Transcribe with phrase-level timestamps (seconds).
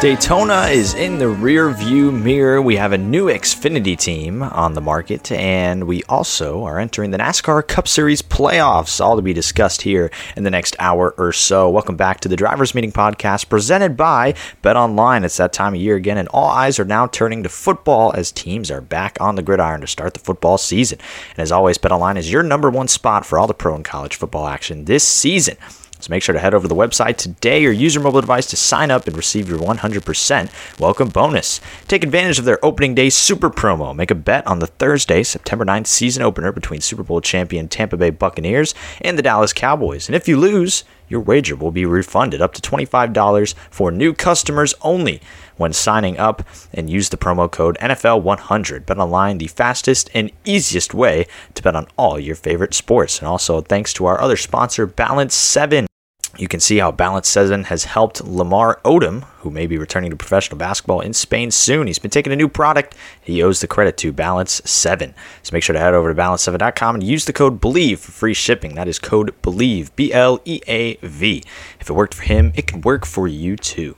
[0.00, 2.62] Daytona is in the rear view mirror.
[2.62, 7.18] We have a new Xfinity team on the market, and we also are entering the
[7.18, 11.68] NASCAR Cup Series playoffs, all to be discussed here in the next hour or so.
[11.68, 14.32] Welcome back to the Drivers Meeting Podcast presented by
[14.62, 15.22] BetOnline.
[15.22, 18.32] It's that time of year again, and all eyes are now turning to football as
[18.32, 20.98] teams are back on the gridiron to start the football season.
[21.32, 24.16] And as always, BetOnline is your number one spot for all the pro and college
[24.16, 25.58] football action this season.
[26.00, 28.46] So make sure to head over to the website today or use your mobile device
[28.46, 31.60] to sign up and receive your 100% welcome bonus.
[31.88, 33.94] Take advantage of their opening day super promo.
[33.94, 37.96] Make a bet on the Thursday, September 9th season opener between Super Bowl champion Tampa
[37.96, 40.08] Bay Buccaneers and the Dallas Cowboys.
[40.08, 44.74] And if you lose, your wager will be refunded up to $25 for new customers
[44.80, 45.20] only
[45.60, 48.86] when signing up and use the promo code NFL100.
[48.86, 53.18] BetOnline, the fastest and easiest way to bet on all your favorite sports.
[53.18, 55.86] And also, thanks to our other sponsor, Balance 7.
[56.38, 60.16] You can see how Balance 7 has helped Lamar Odom, who may be returning to
[60.16, 61.86] professional basketball in Spain soon.
[61.86, 62.94] He's been taking a new product.
[63.20, 65.12] He owes the credit to Balance 7.
[65.42, 68.32] So make sure to head over to balance7.com and use the code BLEAV for free
[68.32, 68.76] shipping.
[68.76, 71.42] That is code BLEAV, B L E A V.
[71.78, 73.96] If it worked for him, it can work for you too.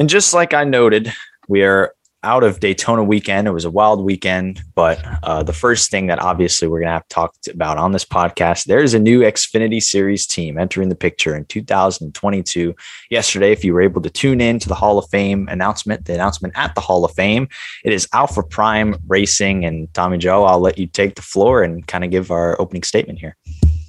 [0.00, 1.12] And just like I noted,
[1.46, 3.46] we are out of Daytona weekend.
[3.46, 6.92] It was a wild weekend, but uh, the first thing that obviously we're going to
[6.92, 10.94] have to talk about on this podcast, there's a new Xfinity Series team entering the
[10.94, 12.74] picture in 2022.
[13.10, 16.14] Yesterday, if you were able to tune in to the Hall of Fame announcement, the
[16.14, 17.46] announcement at the Hall of Fame,
[17.84, 19.66] it is Alpha Prime Racing.
[19.66, 22.84] And Tommy Joe, I'll let you take the floor and kind of give our opening
[22.84, 23.36] statement here.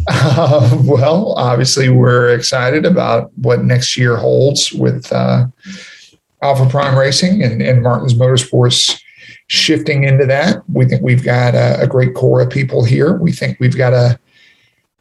[0.07, 5.11] Uh, well, obviously, we're excited about what next year holds with.
[5.11, 5.47] Uh,
[6.41, 9.01] Alpha Prime Racing and, and Martins Motorsports
[9.47, 10.63] shifting into that.
[10.69, 13.17] We think we've got a, a, great core of people here.
[13.17, 14.19] We think we've got a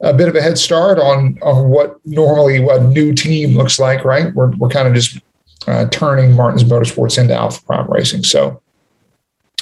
[0.03, 4.05] a bit of a head start on on what normally a new team looks like.
[4.05, 5.19] Right, we're we're kind of just
[5.67, 8.25] uh, turning Martins Motorsports into Alpha Prime Racing.
[8.25, 8.61] So.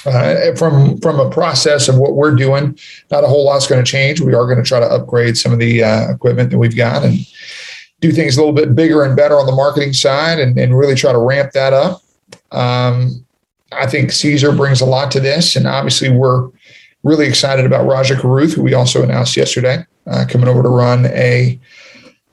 [0.05, 2.79] Uh, from from a process of what we're doing,
[3.11, 4.21] not a whole lot's going to change.
[4.21, 7.03] We are going to try to upgrade some of the uh, equipment that we've got
[7.03, 7.17] and
[8.01, 10.95] do things a little bit bigger and better on the marketing side and, and really
[10.95, 12.01] try to ramp that up.
[12.51, 13.25] Um,
[13.71, 16.49] I think Caesar brings a lot to this, and obviously we're
[17.03, 21.05] really excited about Rajah Caruth, who we also announced yesterday, uh, coming over to run
[21.07, 21.59] a,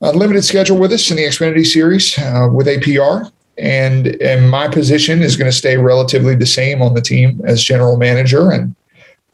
[0.01, 3.31] a, limited schedule with us in the Xfinity Series uh, with APR.
[3.59, 7.63] And, and my position is going to stay relatively the same on the team as
[7.63, 8.75] general manager, and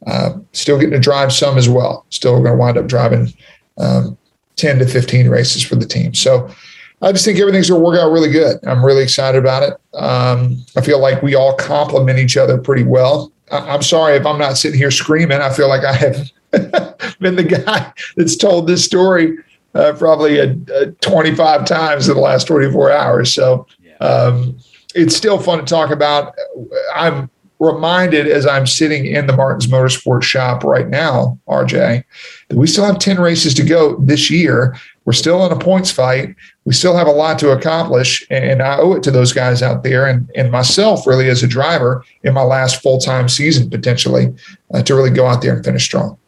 [0.06, 2.06] uh, still getting to drive some as well.
[2.10, 3.32] Still going to wind up driving
[3.78, 4.16] um,
[4.56, 6.14] 10 to 15 races for the team.
[6.14, 6.50] So
[7.00, 8.58] I just think everything's going to work out really good.
[8.64, 9.74] I'm really excited about it.
[9.94, 13.32] Um, I feel like we all complement each other pretty well.
[13.50, 15.40] I- am sorry if I'm not sitting here screaming.
[15.40, 16.30] I feel like I have
[17.20, 19.36] been the guy that's told this story
[19.74, 23.34] uh, probably a, a 25 times in the last 24 hours.
[23.34, 23.66] So
[24.00, 24.58] um,
[24.94, 26.34] it's still fun to talk about.
[26.94, 27.30] I'm
[27.62, 32.02] reminded as I'm sitting in the Martins Motorsports shop right now, RJ,
[32.48, 34.76] that we still have 10 races to go this year.
[35.04, 36.34] We're still in a points fight.
[36.64, 38.26] We still have a lot to accomplish.
[38.30, 41.48] And I owe it to those guys out there and, and myself, really, as a
[41.48, 44.34] driver in my last full time season, potentially,
[44.74, 46.18] uh, to really go out there and finish strong.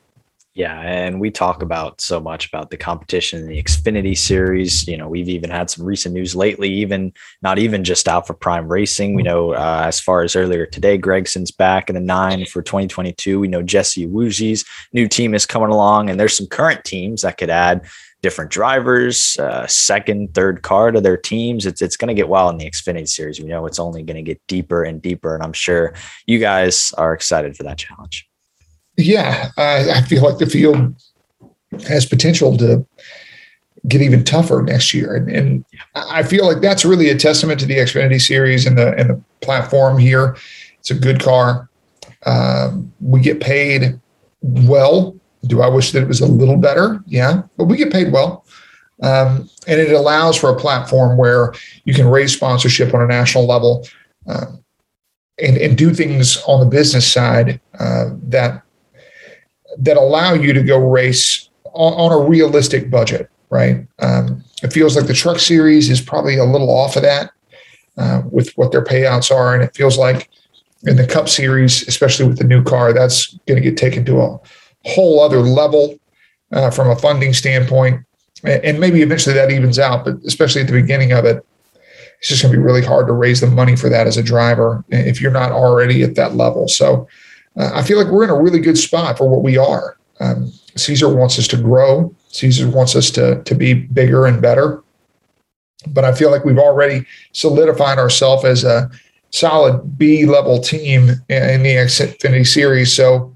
[0.55, 4.87] Yeah, and we talk about so much about the competition in the Xfinity series.
[4.87, 8.69] You know, we've even had some recent news lately, even not even just Alpha Prime
[8.69, 9.15] Racing.
[9.15, 13.41] We know uh, as far as earlier today, Gragson's back in the nine for 2022.
[13.41, 17.37] We know Jesse Iwuji's new team is coming along, and there's some current teams that
[17.37, 17.85] could add
[18.23, 21.67] different drivers, uh, second, third car to their teams.
[21.67, 23.41] It's it's going to get wild in the Xfinity series.
[23.41, 25.95] We know it's only going to get deeper and deeper, and I'm sure
[26.27, 28.29] you guys are excited for that challenge
[28.97, 30.95] yeah, I, I feel like the field
[31.87, 32.87] has potential to
[33.89, 35.15] get even tougher next year.
[35.15, 35.65] And, and,
[35.95, 39.23] I feel like that's really a testament to the Xfinity series and the and the
[39.41, 40.37] platform here.
[40.81, 41.69] It's a good car.
[42.27, 44.01] Um, we get paid
[44.43, 45.17] well.
[45.47, 47.03] Do I wish that it was a little better?
[47.07, 48.45] Yeah, but we get paid well.
[49.03, 51.53] Um, and it allows for a platform where
[51.85, 53.87] you can raise sponsorship on a national level
[54.27, 54.47] uh,
[55.41, 58.64] and, and do things on the business side uh, that
[59.79, 63.87] that allow you to go race on, on a realistic budget, right?
[63.99, 67.31] Um, it feels like the truck series is probably a little off of that
[67.99, 69.55] uh, with what their payouts are.
[69.55, 70.31] And it feels like
[70.85, 74.21] in the cup series, especially with the new car, that's going to get taken to
[74.21, 74.41] a
[74.85, 75.99] whole other level
[76.53, 78.05] uh, from a funding standpoint.
[78.45, 81.45] And maybe eventually that evens out, but especially at the beginning of it,
[82.19, 84.23] it's just going to be really hard to raise the money for that as a
[84.23, 86.69] driver if you're not already at that level.
[86.69, 87.09] So
[87.57, 89.97] uh, I feel like we're in a really good spot for what we are.
[90.21, 92.15] Um, Caesar wants us to grow.
[92.29, 94.83] Caesar wants us to to be bigger and better.
[95.89, 98.91] But I feel like we've already solidified ourselves as a
[99.31, 102.93] solid B level team in the Xfinity Series.
[102.93, 103.35] So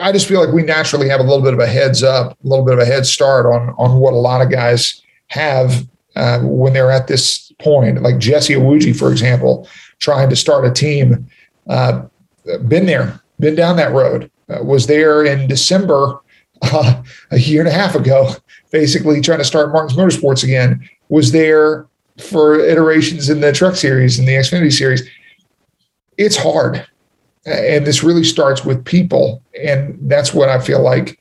[0.00, 2.48] I just feel like we naturally have a little bit of a heads up, a
[2.48, 6.40] little bit of a head start on on what a lot of guys have uh,
[6.40, 8.00] when they're at this point.
[8.02, 9.68] Like Jesse Iwuji, for example,
[9.98, 11.28] trying to start a team,
[11.68, 12.02] uh,
[12.68, 16.20] been there, been down that road, uh, was there in December
[16.62, 18.30] uh, a year and a half ago,
[18.70, 20.88] basically trying to start Martins Motorsports again.
[21.08, 21.86] Was there
[22.18, 25.08] for iterations in the Truck Series and the Xfinity Series.
[26.16, 26.86] It's hard
[27.46, 31.18] and this really starts with people and that's what i feel like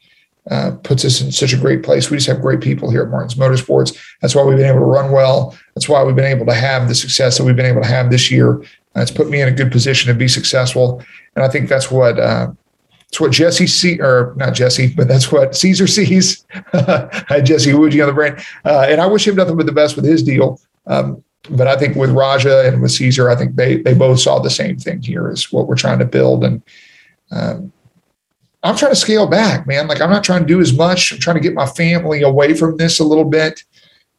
[0.51, 3.09] uh, puts us in such a great place we just have great people here at
[3.09, 6.45] martins motorsports that's why we've been able to run well that's why we've been able
[6.45, 8.61] to have the success that we've been able to have this year
[8.95, 11.03] it's put me in a good position to be successful
[11.35, 12.47] and i think that's what uh,
[13.13, 16.43] that's what Jesse see or not Jesse, but that's what Caesar sees.
[17.43, 18.35] Jesse Iwuji on the brain,
[18.65, 20.59] uh, and I wish him nothing but the best with his deal.
[20.87, 24.39] Um, but I think with Rajah and with Caesar, I think they they both saw
[24.39, 26.43] the same thing here is what we're trying to build.
[26.43, 26.63] And
[27.31, 27.71] um,
[28.63, 29.87] I'm trying to scale back, man.
[29.87, 31.11] Like I'm not trying to do as much.
[31.11, 33.63] I'm trying to get my family away from this a little bit.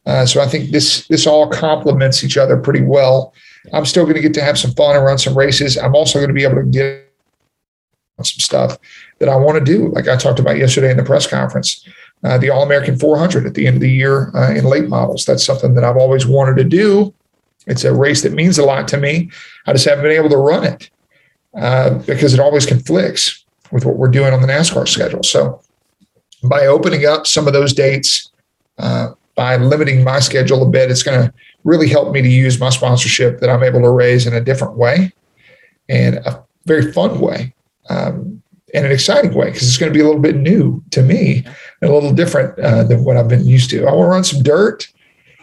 [0.06, 3.34] Uh, so I think this this all complements each other pretty well.
[3.72, 5.76] I'm still going to get to have some fun and run some races.
[5.78, 7.10] I'm also going to be able to get
[8.18, 8.78] some stuff
[9.18, 11.84] that I want to do, like I talked about yesterday in the press conference
[12.24, 15.24] uh, the All American 400 at the end of the year uh, in late models.
[15.24, 17.14] That's something that I've always wanted to do.
[17.66, 19.30] It's a race that means a lot to me.
[19.66, 20.90] I just haven't been able to run it
[21.54, 25.22] uh, because it always conflicts with what we're doing on the NASCAR schedule.
[25.22, 25.60] So
[26.42, 28.30] by opening up some of those dates,
[28.78, 31.34] uh, by limiting my schedule a bit, it's going to
[31.64, 34.76] really help me to use my sponsorship that I'm able to raise in a different
[34.76, 35.12] way
[35.88, 37.54] and a very fun way.
[37.90, 38.42] Um,
[38.74, 41.44] in an exciting way because it's going to be a little bit new to me
[41.80, 43.86] and a little different uh, than what I've been used to.
[43.86, 44.88] I want to run some dirt.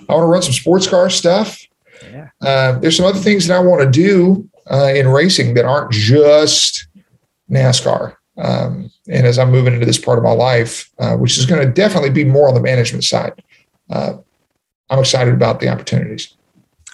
[0.09, 1.65] I want to run some sports car stuff.
[2.11, 2.29] Yeah.
[2.41, 5.91] Uh, there's some other things that I want to do uh, in racing that aren't
[5.91, 6.87] just
[7.49, 8.15] NASCAR.
[8.37, 11.65] Um, and as I'm moving into this part of my life, uh, which is going
[11.65, 13.41] to definitely be more on the management side,
[13.91, 14.17] uh,
[14.89, 16.35] I'm excited about the opportunities.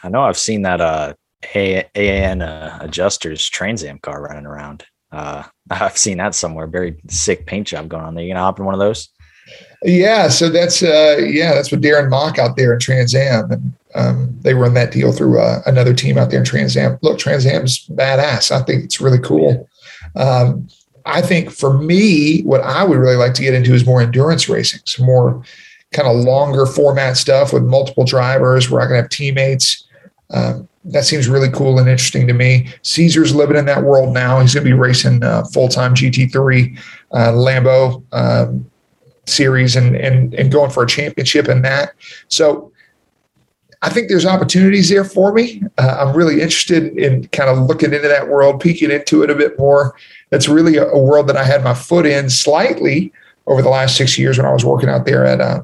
[0.03, 1.13] I know I've seen that uh,
[1.43, 2.41] AAN
[2.81, 4.85] adjusters Trans Am car running around.
[5.11, 6.67] Uh, I've seen that somewhere.
[6.67, 8.23] Very sick paint job going on there.
[8.23, 9.09] You gonna hop in one of those?
[9.83, 13.73] Yeah, so that's uh, yeah, that's what Darren Mock out there in Trans Am, and
[13.95, 16.97] um, they run that deal through uh, another team out there in Trans Am.
[17.01, 18.51] Look, Trans Am's badass.
[18.51, 19.69] I think it's really cool.
[20.15, 20.67] Um,
[21.05, 24.49] I think for me, what I would really like to get into is more endurance
[24.49, 25.41] racing, some more
[25.93, 29.85] kind of longer format stuff with multiple drivers where I can have teammates.
[30.31, 32.69] Um, that seems really cool and interesting to me.
[32.81, 34.39] Caesar's living in that world now.
[34.39, 36.77] He's going to be racing uh, full time GT3
[37.11, 38.69] uh, Lambo um,
[39.25, 41.93] series and, and and going for a championship in that.
[42.29, 42.71] So
[43.81, 45.61] I think there's opportunities there for me.
[45.77, 49.35] Uh, I'm really interested in kind of looking into that world, peeking into it a
[49.35, 49.95] bit more.
[50.29, 53.13] That's really a, a, world that I had my foot in slightly
[53.45, 55.63] over the last six years when I was working out there at uh,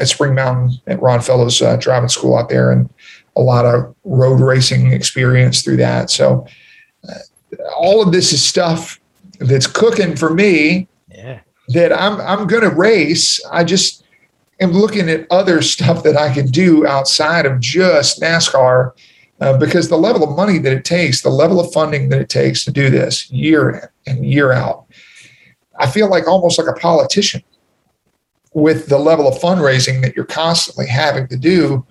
[0.00, 2.88] at Spring Mountain at Ron Fellows uh, driving school out there and
[3.36, 6.10] a lot of road racing experience through that.
[6.10, 6.46] So
[7.08, 7.14] uh,
[7.76, 9.00] all of this is stuff
[9.38, 11.40] that's cooking for me yeah.
[11.68, 13.44] that I'm I'm going to race.
[13.50, 14.04] I just
[14.60, 18.92] am looking at other stuff that I can do outside of just NASCAR
[19.40, 22.28] uh, because the level of money that it takes, the level of funding that it
[22.28, 24.86] takes to do this year in and year out,
[25.78, 27.42] I feel like almost like a politician
[28.54, 31.86] with the level of fundraising that you're constantly having to do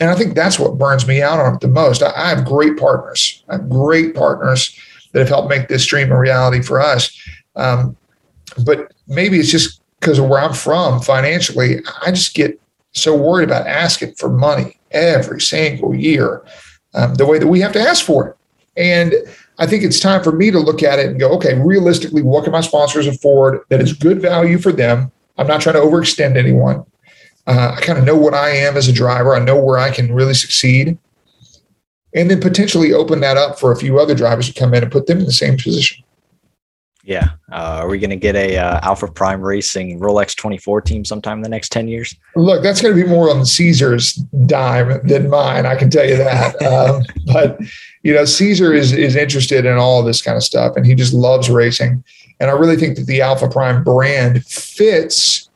[0.00, 2.02] and I think that's what burns me out on it the most.
[2.02, 3.42] I, I have great partners.
[3.48, 4.78] I have great partners
[5.12, 7.16] that have helped make this dream a reality for us.
[7.54, 7.96] Um,
[8.64, 11.80] but maybe it's just because of where I'm from financially.
[12.04, 12.60] I just get
[12.92, 16.44] so worried about asking for money every single year,
[16.94, 18.36] um, the way that we have to ask for it.
[18.76, 19.14] And
[19.58, 22.44] I think it's time for me to look at it and go, okay, realistically, what
[22.44, 25.10] can my sponsors afford that is good value for them?
[25.38, 26.84] I'm not trying to overextend anyone.
[27.46, 29.34] Uh, I kind of know what I am as a driver.
[29.34, 30.98] I know where I can really succeed.
[32.14, 34.90] And then potentially open that up for a few other drivers to come in and
[34.90, 36.02] put them in the same position.
[37.06, 37.30] Yeah.
[37.52, 41.38] Uh, are we going to get a uh, Alpha Prime Racing Rolex 24 team sometime
[41.38, 42.16] in the next 10 years?
[42.34, 44.14] Look, that's going to be more on Caesar's
[44.46, 45.66] dime than mine.
[45.66, 46.60] I can tell you that.
[46.66, 47.60] um, but
[48.02, 51.12] you know, Caesar is is interested in all this kind of stuff, and he just
[51.12, 52.02] loves racing.
[52.40, 55.48] And I really think that the Alpha Prime brand fits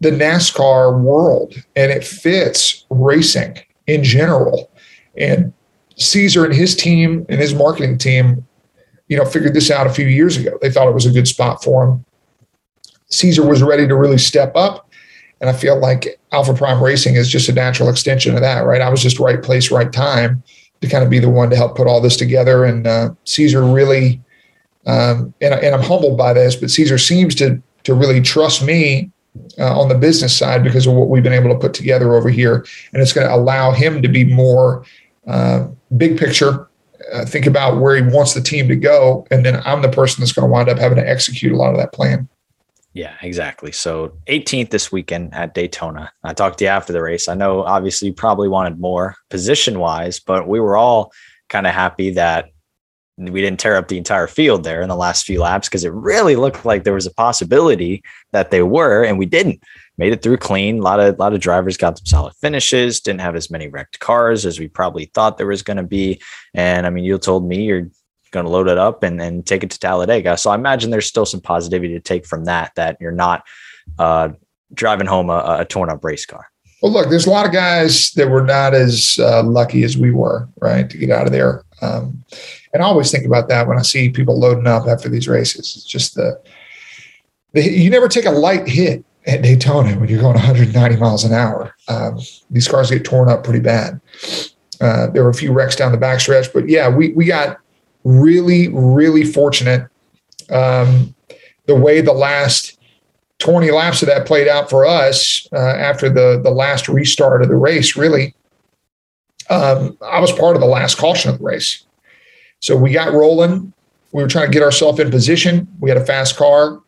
[0.00, 4.70] the NASCAR world, and it fits racing in general.
[5.16, 5.52] And
[5.96, 8.46] Caesar and his team and his marketing team
[9.12, 10.58] you know, figured this out a few years ago.
[10.62, 12.04] They thought it was a good spot for him.
[13.10, 14.88] Caesar was ready to really step up.
[15.38, 18.80] And I feel like Alpha Prime Racing is just a natural extension of that, right?
[18.80, 20.42] I was just right place, right time
[20.80, 22.64] to kind of be the one to help put all this together.
[22.64, 24.18] And uh, Caesar really,
[24.86, 29.10] um, and, and I'm humbled by this, but Caesar seems to to really trust me
[29.58, 32.28] uh, on the business side because of what we've been able to put together over
[32.28, 34.84] here, and it's going to allow him to be more
[35.26, 36.68] uh, big picture
[37.12, 40.20] uh, think about where he wants the team to go, and then I'm the person
[40.20, 42.28] that's going to wind up having to execute a lot of that plan.
[42.94, 43.72] Yeah, exactly.
[43.72, 46.12] So 18th this weekend at Daytona.
[46.24, 47.26] I talked to you after the race.
[47.26, 51.10] I know obviously you probably wanted more position wise, but we were all
[51.48, 52.50] kind of happy that
[53.18, 55.92] we didn't tear up the entire field there in the last few laps because it
[55.92, 58.02] really looked like there was a possibility
[58.32, 59.62] that they were, and we didn't
[59.98, 60.78] made it through clean.
[60.78, 63.00] A lot of lot of drivers got some solid finishes.
[63.00, 66.20] Didn't have as many wrecked cars as we probably thought there was going to be.
[66.54, 67.90] And I mean, you told me you're
[68.30, 70.36] going to load it up and, and take it to Talladega.
[70.38, 72.72] So I imagine there's still some positivity to take from that.
[72.76, 73.44] That you're not
[73.98, 74.30] uh,
[74.72, 76.46] driving home a, a, torn up race car.
[76.80, 80.10] Well, look, there's a lot of guys that were not as uh, lucky as we
[80.10, 81.64] were, right, to get out of there.
[81.80, 82.24] Um,
[82.72, 85.76] and I always think about that when I see people loading up after these races.
[85.76, 86.40] It's just the,
[87.52, 91.32] the you never take a light hit at Daytona when you're going 190 miles an
[91.32, 91.74] hour.
[91.88, 92.18] Um,
[92.50, 94.00] these cars get torn up pretty bad.
[94.80, 97.58] Uh, there were a few wrecks down the backstretch, but yeah, we we got
[98.04, 99.88] really really fortunate.
[100.50, 101.14] Um,
[101.66, 102.78] the way the last
[103.38, 107.48] 20 laps of that played out for us uh, after the the last restart of
[107.48, 108.34] the race, really,
[109.50, 111.84] um, I was part of the last caution of the race.
[112.62, 113.72] So we got rolling.
[114.12, 115.68] We were trying to get ourselves in position.
[115.80, 116.80] We had a fast car.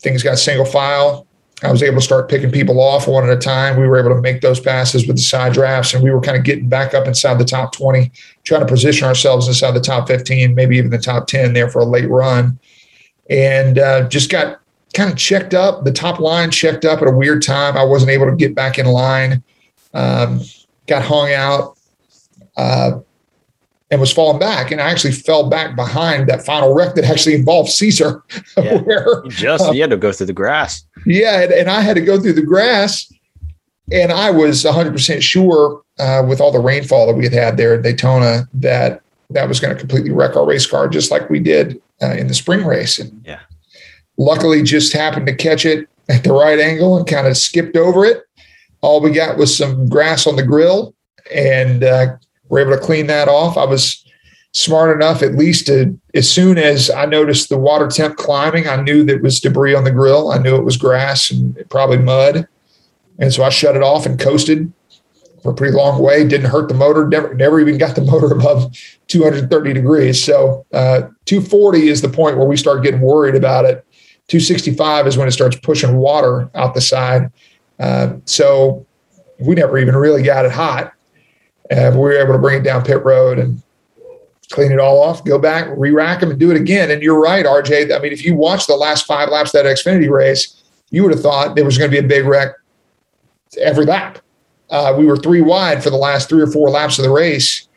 [0.00, 1.26] Things got single file.
[1.62, 3.78] I was able to start picking people off one at a time.
[3.78, 6.38] We were able to make those passes with the side drafts, and we were kind
[6.38, 8.10] of getting back up inside the top 20,
[8.44, 11.80] trying to position ourselves inside the top 15, maybe even the top 10 there for
[11.80, 12.58] a late run.
[13.28, 14.60] And uh, just got
[14.94, 15.84] kind of checked up.
[15.84, 17.76] The top line checked up at a weird time.
[17.76, 19.42] I wasn't able to get back in line.
[19.92, 20.40] Um,
[20.86, 21.76] got hung out.
[22.56, 23.00] Uh,
[23.90, 24.70] and was falling back.
[24.70, 28.22] And I actually fell back behind that final wreck that actually involved Caesar.
[28.56, 28.78] Yeah.
[28.78, 30.84] where, just uh, you had to go through the grass.
[31.06, 33.10] Yeah, and, and, I had to go through the grass.
[33.90, 37.74] And I was 100% sure uh, with all the rainfall that we had had there
[37.74, 41.38] at Daytona that that was going to completely wreck our race car, just like we
[41.38, 42.98] did uh, in the spring race.
[42.98, 43.40] And yeah,
[44.18, 48.04] luckily, just happened to catch it at the right angle and kind of skipped over
[48.04, 48.24] it.
[48.82, 50.94] All we got was some grass on the grill
[51.32, 52.16] and uh,
[52.50, 53.56] we're able to clean that off.
[53.56, 54.04] I was
[54.52, 58.82] smart enough, at least to, as soon as I noticed the water temp climbing, I
[58.82, 60.32] knew that was debris on the grill.
[60.32, 62.46] I knew it was grass and probably mud.
[63.18, 64.72] And so I shut it off and coasted
[65.42, 66.26] for a pretty long way.
[66.26, 67.06] Didn't hurt the motor.
[67.06, 68.76] Never, never even got the motor above
[69.06, 70.22] 230 degrees.
[70.22, 73.86] So uh, 240 is the point where we start getting worried about it.
[74.26, 77.32] 265 is when it starts pushing water out the side.
[77.78, 78.86] Uh, so
[79.38, 80.92] we never even really got it hot.
[81.70, 83.62] And we were able to bring it down pit road and
[84.50, 86.90] clean it all off, go back, re-rack them, and do it again.
[86.90, 87.96] And you're right, RJ.
[87.96, 91.12] I mean, if you watch the last five laps of that Xfinity race, you would
[91.12, 92.54] have thought there was going to be a big wreck
[93.58, 94.18] every lap.
[94.70, 97.68] Uh, we were three wide for the last three or four laps of the race.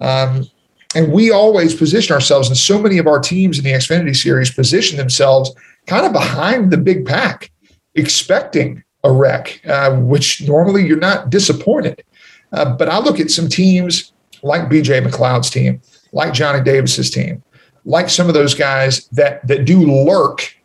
[0.00, 0.48] Um,
[0.94, 4.50] and we always position ourselves, and so many of our teams in the Xfinity series
[4.50, 5.52] position themselves
[5.86, 7.50] kind of behind the big pack,
[7.94, 12.02] expecting a wreck, uh, which normally you're not disappointed.
[12.56, 15.80] Uh, but I look at some teams like BJ McLeod's team,
[16.12, 17.42] like Johnny Davis's team,
[17.84, 20.56] like some of those guys that that do lurk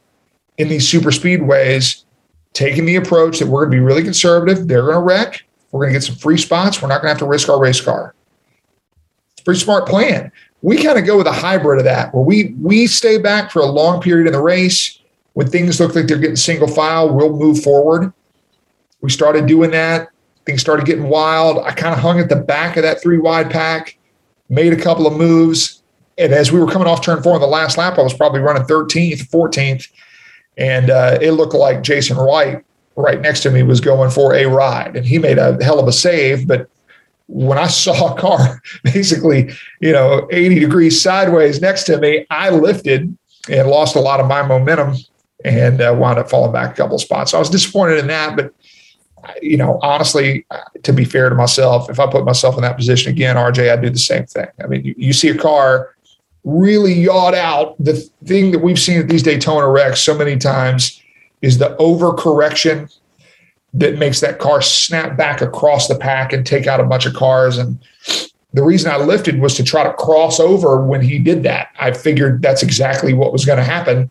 [0.58, 2.06] in these super speedways,
[2.54, 4.68] taking the approach that we're going to be really conservative.
[4.68, 5.44] They're going to wreck.
[5.72, 6.82] We're going to get some free spots.
[6.82, 8.16] We're not going to have to risk our race car.
[9.34, 10.32] It's a pretty smart plan.
[10.62, 13.60] We kind of go with a hybrid of that, where we we stay back for
[13.60, 14.98] a long period in the race.
[15.34, 18.14] When things look like they're getting single file, we'll move forward.
[19.02, 20.11] We started doing that
[20.46, 21.60] things started getting wild.
[21.60, 23.98] I kind of hung at the back of that three wide pack,
[24.50, 25.82] made a couple of moves.
[26.18, 28.42] And as we were coming off turn four on the last lap, I was probably
[28.42, 29.88] running 13th, 14th.
[30.58, 32.64] And uh, it looked like Jason White
[32.96, 34.96] right next to me was going for a ride.
[34.96, 36.48] And he made a hell of a save.
[36.48, 36.70] But
[37.28, 42.50] when I saw a car basically, you know, 80 degrees sideways next to me, I
[42.50, 43.18] lifted
[43.50, 44.96] and lost a lot of my momentum
[45.44, 47.32] and uh, wound up falling back a couple spots.
[47.32, 48.54] So I was disappointed in that, but
[49.42, 52.78] you know, honestly, uh, to be fair to myself, if I put myself in that
[52.78, 54.48] position again, RJ, I'd do the same thing.
[54.64, 55.96] I mean, you, you see a car
[56.44, 57.76] really yawed out.
[57.80, 61.02] The thing that we've seen at these Daytona wrecks so many times
[61.42, 62.96] is the overcorrection
[63.74, 67.14] that makes that car snap back across the pack and take out a bunch of
[67.14, 67.58] cars.
[67.58, 67.80] And
[68.54, 71.70] the reason I lifted was to try to cross over when he did that.
[71.80, 74.10] I figured that's exactly what was going to happen.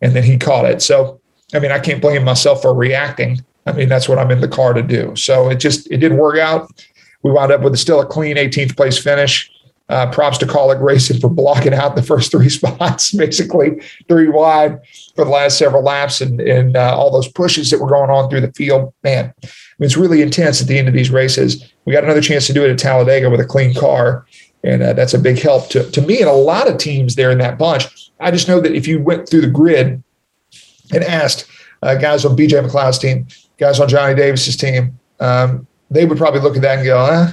[0.00, 0.80] And then he caught it.
[0.80, 1.20] So,
[1.52, 3.44] I mean, I can't blame myself for reacting.
[3.66, 5.14] I mean, that's what I'm in the car to do.
[5.16, 6.70] So it just, it didn't work out.
[7.22, 9.50] We wound up with still a clean 18th place finish.
[9.90, 14.78] Uh, props to Kaulig Racing for blocking out the first three spots, basically three wide
[15.14, 18.30] for the last several laps, and, and uh, all those pushes that were going on
[18.30, 18.94] through the field.
[19.02, 19.46] Man, I
[19.78, 21.70] mean, it's really intense at the end of these races.
[21.84, 24.24] We got another chance to do it at Talladega with a clean car,
[24.62, 27.30] and uh, that's a big help to, to me and a lot of teams there
[27.30, 27.84] in that bunch.
[28.20, 30.02] I just know that if you went through the grid
[30.94, 31.46] and asked
[31.82, 33.26] uh, guys on BJ McLeod's team,
[33.58, 37.30] guys on Johnny Davis's team, um, they would probably look at that and go, eh,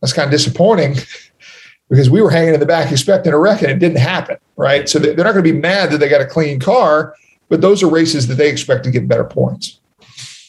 [0.00, 0.96] that's kind of disappointing
[1.88, 4.88] because we were hanging in the back expecting a wreck and it didn't happen, right?
[4.88, 7.14] So they're not going to be mad that they got a clean car,
[7.48, 9.80] but those are races that they expect to get better points.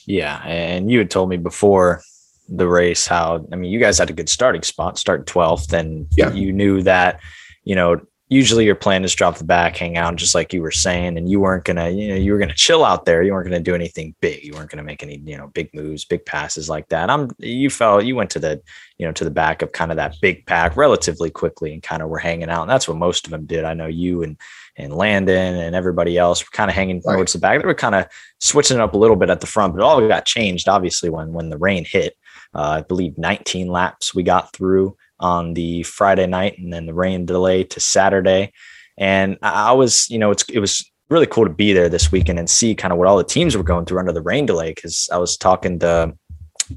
[0.06, 2.02] Yeah, and you had told me before
[2.50, 6.08] the race how I mean you guys had a good starting spot, start 12th, and
[6.16, 6.32] yeah.
[6.32, 7.20] you knew that
[7.66, 10.72] you know usually your plan is drop the back, hang out, just like you were
[10.72, 13.24] saying, and you weren't gonna, you know, you were gonna chill out there.
[13.24, 14.44] You weren't gonna do anything big.
[14.44, 17.10] You weren't gonna make any, you know, big moves, big passes like that.
[17.10, 18.62] I'm, you felt you went to the,
[18.98, 22.02] you know, to the back of kind of that big pack relatively quickly and kind
[22.02, 22.64] of were hanging out.
[22.64, 23.64] And that's what most of them did.
[23.64, 24.38] I know you and
[24.76, 27.16] and Landon and everybody else were kind of hanging right.
[27.16, 27.62] towards the back.
[27.62, 28.08] They were kind of
[28.42, 31.10] switching it up a little bit at the front, but it all got changed obviously
[31.10, 32.16] when when the rain hit.
[32.54, 36.94] Uh, I believe 19 laps we got through on the Friday night and then the
[36.94, 38.52] rain delay to Saturday.
[38.98, 42.40] And I was, you know, it's it was really cool to be there this weekend
[42.40, 44.74] and see kind of what all the teams were going through under the rain delay.
[44.74, 46.14] Cause I was talking to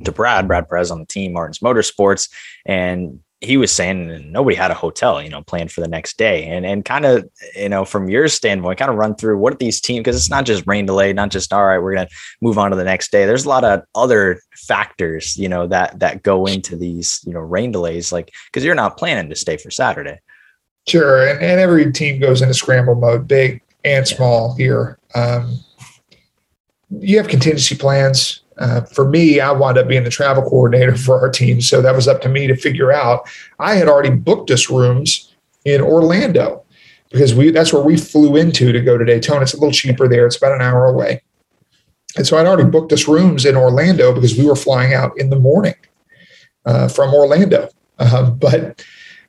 [0.04, 2.30] to Brad, Brad Perez on the team, Martins Motorsports,
[2.64, 6.44] and he was saying nobody had a hotel, you know, planned for the next day.
[6.44, 9.80] And and kind of, you know, from your standpoint, kind of run through what these
[9.80, 12.08] teams because it's not just rain delay, not just all right, we're gonna
[12.42, 13.24] move on to the next day.
[13.24, 17.40] There's a lot of other factors, you know, that that go into these, you know,
[17.40, 20.18] rain delays, like because you're not planning to stay for Saturday.
[20.86, 21.26] Sure.
[21.26, 24.98] And, and every team goes into scramble mode, big and small here.
[25.14, 25.58] Um,
[26.90, 31.18] you have contingency plans uh, for me, I wound up being the travel coordinator for
[31.18, 31.60] our team.
[31.62, 33.28] So that was up to me to figure out.
[33.58, 36.62] I had already booked us rooms in Orlando
[37.10, 39.42] because we that's where we flew into to go to Daytona.
[39.42, 40.26] It's a little cheaper there.
[40.26, 41.22] It's about an hour away.
[42.16, 45.30] And so I'd already booked us rooms in Orlando because we were flying out in
[45.30, 45.76] the morning
[46.66, 47.68] uh, from Orlando.
[47.98, 48.84] Uh, but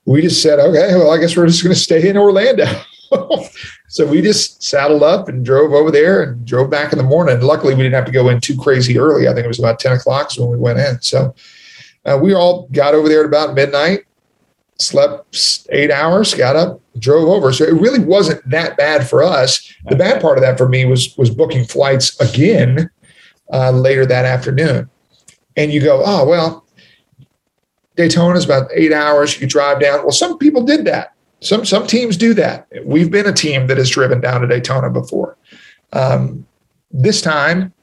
[0.05, 2.65] we just said, okay, well, I guess we're just going to stay in Orlando.
[3.91, 7.41] so we just saddled up and drove over there and drove back in the morning.
[7.41, 9.27] luckily, we didn't have to go in too crazy early.
[9.27, 11.01] I think it was about 10 o'clock when we went in.
[11.01, 11.35] So
[12.05, 14.05] uh, we all got over there at about midnight,
[14.79, 17.51] slept eight hours, got up, drove over.
[17.51, 19.73] So it really wasn't that bad for us.
[19.89, 22.89] The bad part of that for me was was booking flights again
[23.51, 24.89] uh, later that afternoon.
[25.57, 26.65] And you go, oh well,
[27.97, 29.41] Daytona is about eight hours.
[29.41, 30.03] You drive down.
[30.03, 32.67] Well, some people did that some some teams do that.
[32.85, 35.37] We've been a team that has driven down to Daytona before.
[35.91, 36.45] Um,
[36.91, 37.73] this time,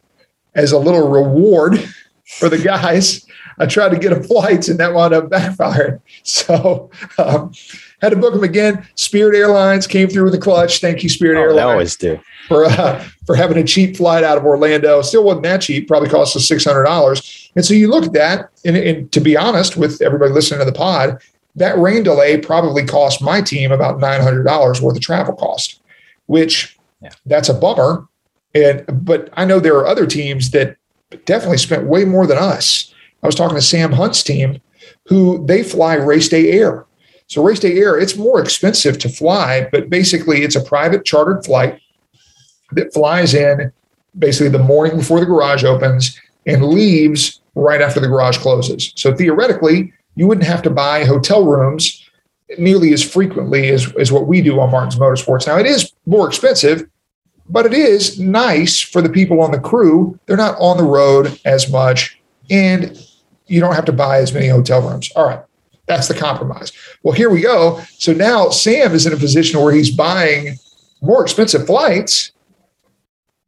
[0.55, 1.79] as a little reward
[2.39, 3.27] for the guys,
[3.59, 6.01] I tried to get a flights and that wound up backfiring.
[6.23, 7.53] So um,
[8.01, 8.87] had to book them again.
[8.95, 10.81] Spirit Airlines came through with a clutch.
[10.81, 11.57] Thank you, Spirit oh, Airlines.
[11.57, 15.03] They always do for uh, for having a cheap flight out of Orlando.
[15.03, 15.89] Still wasn't that cheap.
[15.89, 17.51] Probably cost us six hundred dollars.
[17.57, 20.65] And so you look at that, and, and to be honest with everybody listening to
[20.65, 21.21] the pod,
[21.59, 25.81] that rain delay probably cost my team about $900 worth of travel cost,
[26.27, 27.11] which yeah.
[27.27, 28.07] that's a bummer.
[28.55, 30.77] And, but I know there are other teams that
[31.25, 32.93] definitely spent way more than us.
[33.23, 34.61] I was talking to Sam Hunt's team
[35.07, 36.85] who they fly race day air.
[37.27, 41.45] So race day air, it's more expensive to fly, but basically it's a private chartered
[41.45, 41.81] flight
[42.73, 43.73] that flies in
[44.19, 48.93] basically the morning before the garage opens and leaves right after the garage closes.
[48.97, 52.05] So theoretically, you wouldn't have to buy hotel rooms
[52.59, 55.47] nearly as frequently as, as what we do on Martins Motorsports.
[55.47, 56.89] Now, it is more expensive,
[57.49, 60.19] but it is nice for the people on the crew.
[60.27, 62.99] They're not on the road as much, and
[63.47, 65.09] you don't have to buy as many hotel rooms.
[65.15, 65.41] All right,
[65.87, 66.73] that's the compromise.
[67.05, 67.81] Well, here we go.
[67.99, 70.57] So now Sam is in a position where he's buying
[71.01, 72.33] more expensive flights,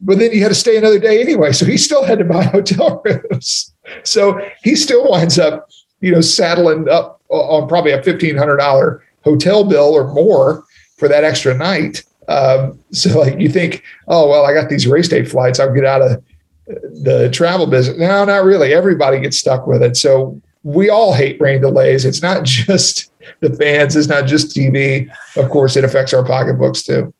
[0.00, 1.50] but then he had to stay another day anyway.
[1.50, 3.74] So he still had to buy hotel rooms.
[4.04, 5.68] So he still winds up
[6.00, 10.64] you know, saddling up on probably a fifteen hundred dollar hotel bill or more
[10.96, 12.04] for that extra night.
[12.28, 15.58] Um, so like you think, oh well, I got these race day flights.
[15.58, 16.22] I'll get out of
[16.66, 17.98] the travel business.
[17.98, 18.72] No, not really.
[18.72, 19.96] Everybody gets stuck with it.
[19.96, 22.04] So we all hate rain delays.
[22.04, 23.96] It's not just the fans.
[23.96, 25.10] It's not just TV.
[25.36, 27.12] Of course, it affects our pocketbooks too.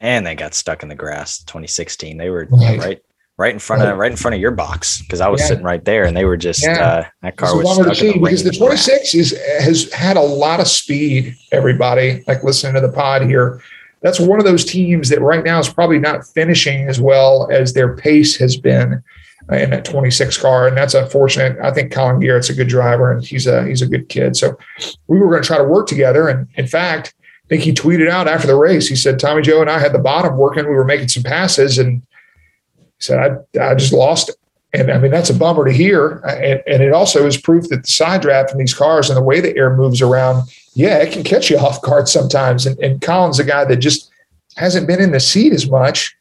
[0.00, 1.38] And they got stuck in the grass.
[1.40, 2.16] 2016.
[2.16, 3.02] They were right, right,
[3.40, 5.46] right in front of right in front of your box because I was yeah.
[5.46, 6.84] sitting right there, and they were just yeah.
[6.84, 10.68] uh, that car was stuck the because the 26 is has had a lot of
[10.68, 11.34] speed.
[11.50, 13.62] Everybody like listening to the pod here.
[14.02, 17.72] That's one of those teams that right now is probably not finishing as well as
[17.72, 19.02] their pace has been
[19.50, 21.58] in that 26 car, and that's unfortunate.
[21.62, 24.36] I think Colin Garrett's a good driver, and he's a he's a good kid.
[24.36, 24.58] So
[25.08, 27.14] we were going to try to work together, and in fact,
[27.46, 28.86] I think he tweeted out after the race.
[28.86, 30.66] He said, Tommy Joe and I had the bottom working.
[30.66, 32.02] We were making some passes and
[33.00, 34.36] said, I, I just lost it.
[34.72, 36.18] And I mean, that's a bummer to hear.
[36.18, 39.22] And, and it also is proof that the side draft in these cars and the
[39.22, 42.66] way the air moves around, yeah, it can catch you off guard sometimes.
[42.66, 44.10] And, and Colin's a guy that just
[44.56, 46.16] hasn't been in the seat as much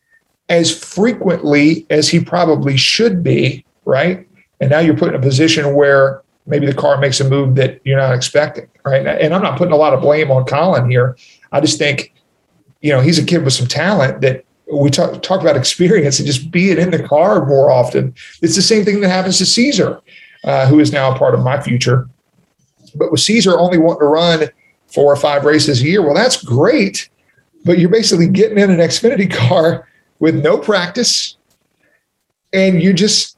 [0.49, 4.27] as frequently as he probably should be, right?
[4.59, 7.79] And now you're put in a position where maybe the car makes a move that
[7.85, 9.05] you're not expecting, right?
[9.05, 11.15] And I'm not putting a lot of blame on Colin here.
[11.51, 12.13] I just think,
[12.81, 16.27] you know, he's a kid with some talent that we talk, talk about experience and
[16.27, 18.13] just be it in the car more often.
[18.41, 20.01] It's the same thing that happens to Caesar,
[20.43, 22.07] uh, who is now a part of my future.
[22.95, 24.49] But with Caesar only wanting to run
[24.87, 27.09] four or five races a year, well, that's great.
[27.65, 29.87] But you're basically getting in an Xfinity car
[30.19, 31.37] with no practice,
[32.53, 33.37] and you're just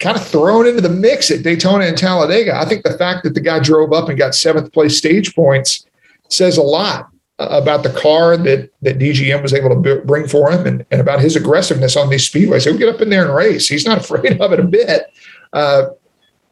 [0.00, 2.56] kind of thrown into the mix at Daytona and Talladega.
[2.56, 5.86] I think the fact that the guy drove up and got seventh place stage points
[6.28, 7.11] says a lot
[7.50, 11.20] about the car that that DGM was able to bring for him and, and about
[11.20, 12.64] his aggressiveness on these speedways.
[12.64, 13.68] He'll get up in there and race.
[13.68, 15.12] He's not afraid of it a bit.
[15.52, 15.88] Uh,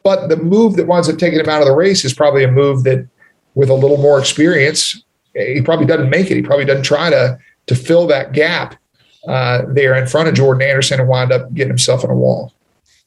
[0.03, 2.51] but the move that winds up taking him out of the race is probably a
[2.51, 3.07] move that,
[3.55, 5.03] with a little more experience,
[5.35, 6.37] he probably doesn't make it.
[6.37, 8.77] He probably doesn't try to to fill that gap
[9.29, 12.53] uh, there in front of Jordan Anderson and wind up getting himself in a wall.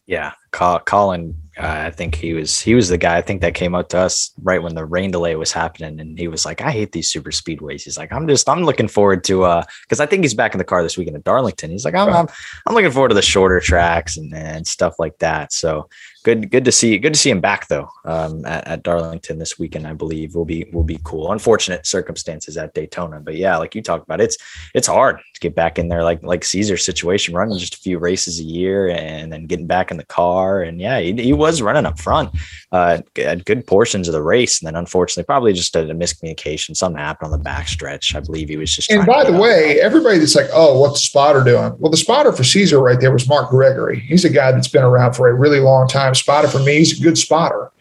[0.05, 1.35] Yeah, Colin.
[1.55, 3.17] Uh, I think he was he was the guy.
[3.17, 6.17] I think that came up to us right when the rain delay was happening, and
[6.17, 9.23] he was like, "I hate these super speedways." He's like, "I'm just I'm looking forward
[9.25, 11.85] to uh because I think he's back in the car this weekend at Darlington." He's
[11.85, 12.27] like, "I'm I'm,
[12.65, 15.89] I'm looking forward to the shorter tracks and and stuff like that." So
[16.23, 19.59] good good to see good to see him back though um, at, at, Darlington this
[19.59, 19.85] weekend.
[19.85, 21.31] I believe will be will be cool.
[21.31, 24.37] Unfortunate circumstances at Daytona, but yeah, like you talked about, it's
[24.73, 27.99] it's hard to get back in there like like Caesar's situation, running just a few
[27.99, 30.61] races a year and then getting back in the car.
[30.61, 32.31] And yeah, he, he was running up front
[32.71, 36.75] uh, at good portions of the race, and then unfortunately, probably just a, a miscommunication.
[36.75, 38.15] Something happened on the backstretch.
[38.15, 38.89] I believe he was just.
[38.89, 42.31] And by the way, everybody that's like, "Oh, what's the spotter doing?" Well, the spotter
[42.31, 43.99] for Caesar right there was Mark Gregory.
[43.99, 46.77] He's a guy that's been around for a really long time spotter for me.
[46.77, 47.71] He's a good spotter.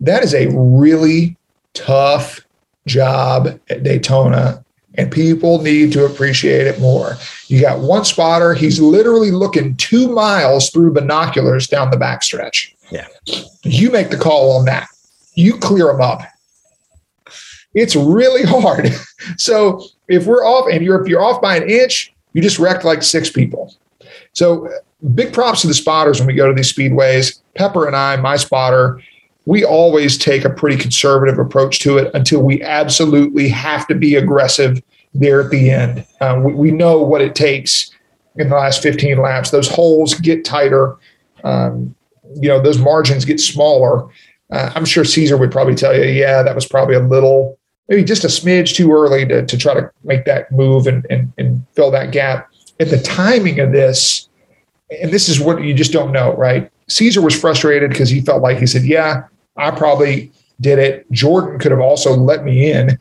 [0.00, 1.36] That is a really
[1.72, 2.40] tough
[2.86, 7.16] job at Daytona, and people need to appreciate it more.
[7.48, 12.72] You got one spotter, he's literally looking two miles through binoculars down the backstretch.
[12.90, 13.06] Yeah.
[13.62, 14.88] You make the call on that,
[15.34, 16.22] you clear them up.
[17.74, 18.92] It's really hard.
[19.36, 22.84] so if we're off and you're if you're off by an inch, you just wrecked
[22.84, 23.74] like six people.
[24.32, 24.68] So
[25.14, 27.40] big props to the spotters when we go to these speedways.
[27.54, 29.00] Pepper and I, my spotter,
[29.46, 34.14] we always take a pretty conservative approach to it until we absolutely have to be
[34.14, 36.06] aggressive there at the end.
[36.20, 37.90] Um, we, we, know what it takes
[38.36, 39.50] in the last 15 laps.
[39.50, 40.96] Those holes get tighter.
[41.44, 41.94] Um,
[42.36, 44.08] you know, those margins get smaller.
[44.50, 48.02] Uh, I'm sure Caesar would probably tell you, yeah, that was probably a little, maybe
[48.02, 51.64] just a smidge too early to, to try to make that move and, and, and
[51.74, 52.50] fill that gap.
[52.80, 54.28] At the timing of this,
[54.90, 56.70] and this is what you just don't know, right?
[56.88, 59.24] Caesar was frustrated because he felt like he said, Yeah,
[59.56, 61.10] I probably did it.
[61.10, 62.98] Jordan could have also let me in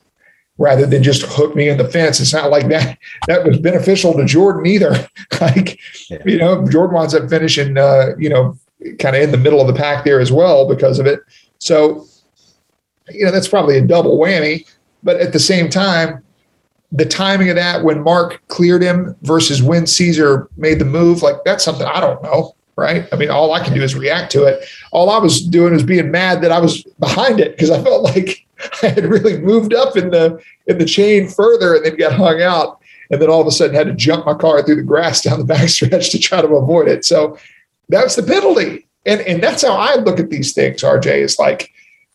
[0.58, 2.20] rather than just hook me in the fence.
[2.20, 5.08] It's not like that that was beneficial to Jordan either.
[5.42, 5.80] like,
[6.26, 8.58] you know, Jordan winds up finishing uh, you know,
[9.00, 11.20] kind of in the middle of the pack there as well because of it.
[11.60, 12.06] So,
[13.10, 14.68] you know, that's probably a double whammy.
[15.04, 16.24] But at the same time,
[16.94, 21.44] the timing of that when Mark cleared him versus when Caesar made the move, like
[21.44, 23.08] that's something I don't know, right?
[23.12, 24.64] I mean, all I can do is react to it.
[24.92, 28.04] All I was doing was being mad that I was behind it because I felt
[28.16, 28.46] like
[28.84, 32.44] I had really moved up in the in the chain further and then got hung
[32.44, 32.80] out,
[33.10, 35.40] and then all of a sudden had to jump my car through the grass down
[35.40, 37.06] the backstretch to try to avoid it.
[37.06, 37.40] So
[37.90, 40.84] that's the penalty, and and that's how I look at these things.
[40.84, 41.72] RJ is like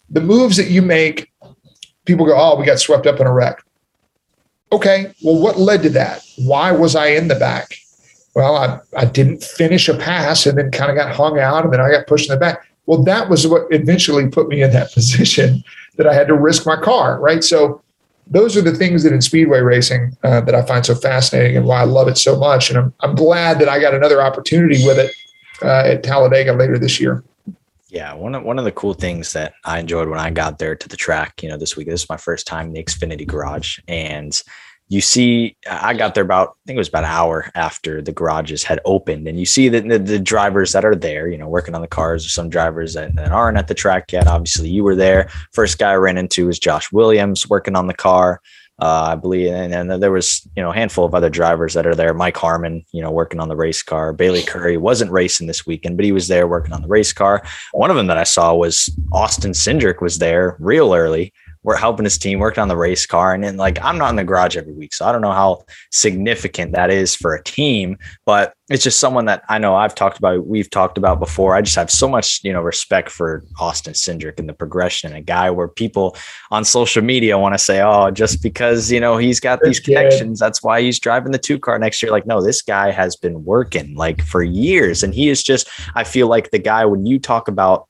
[0.09, 1.33] the moves that you make.
[2.05, 3.62] People go, oh, we got swept up in a wreck
[4.70, 6.22] Okay, well, what led to that?
[6.37, 7.78] Why was I in the back?
[8.35, 11.72] Well, I, I didn't finish a pass and then kind of got hung out and
[11.72, 12.66] then I got pushed in the back.
[12.87, 15.64] Well, that was what eventually put me in that position
[15.96, 17.42] that I had to risk my car, right?
[17.42, 17.83] So
[18.26, 21.66] those are the things that in speedway racing uh, that I find so fascinating and
[21.66, 22.68] why I love it so much.
[22.68, 25.14] And I'm, I'm glad that I got another opportunity with it
[25.62, 27.24] uh, at Talladega later this year.
[27.88, 30.77] Yeah, one of one of the cool things that I enjoyed when I got there
[30.77, 31.88] to the track, you know, this week.
[31.88, 34.40] This is my first time in the Xfinity Garage, and
[34.88, 38.12] you see i got there about i think it was about an hour after the
[38.12, 41.48] garages had opened and you see that the, the, drivers that are there you know
[41.48, 44.68] working on the cars or some drivers that, that, aren't at the track yet obviously
[44.68, 48.40] you were there first guy i ran into was josh williams working on the car
[48.81, 51.87] uh, i believe and, and there was you know a handful of other drivers that
[51.87, 52.14] are there.
[52.14, 54.12] Mike harmon you know working on the race car.
[54.12, 57.43] Bayley Currey wasn't racing this weekend but he was there working on the race car.
[57.73, 62.05] One of them that i saw was austin cindric was there real early we're helping
[62.05, 63.35] his team, working on the race car.
[63.35, 64.94] And then like I'm not in the garage every week.
[64.94, 69.25] So I don't know how significant that is for a team, but it's just someone
[69.25, 71.55] that I know I've talked about, we've talked about before.
[71.55, 75.23] I just have so much, you know, respect for Austin Cindric and the progression, a
[75.23, 76.14] guy where people
[76.51, 80.38] on social media want to say, oh, just because, you know, he's got these connections,
[80.38, 82.12] that's why he's driving the two car next year.
[82.12, 85.03] Like, no, this guy has been working like for years.
[85.03, 87.88] And he is just, I feel like the guy, when you talk about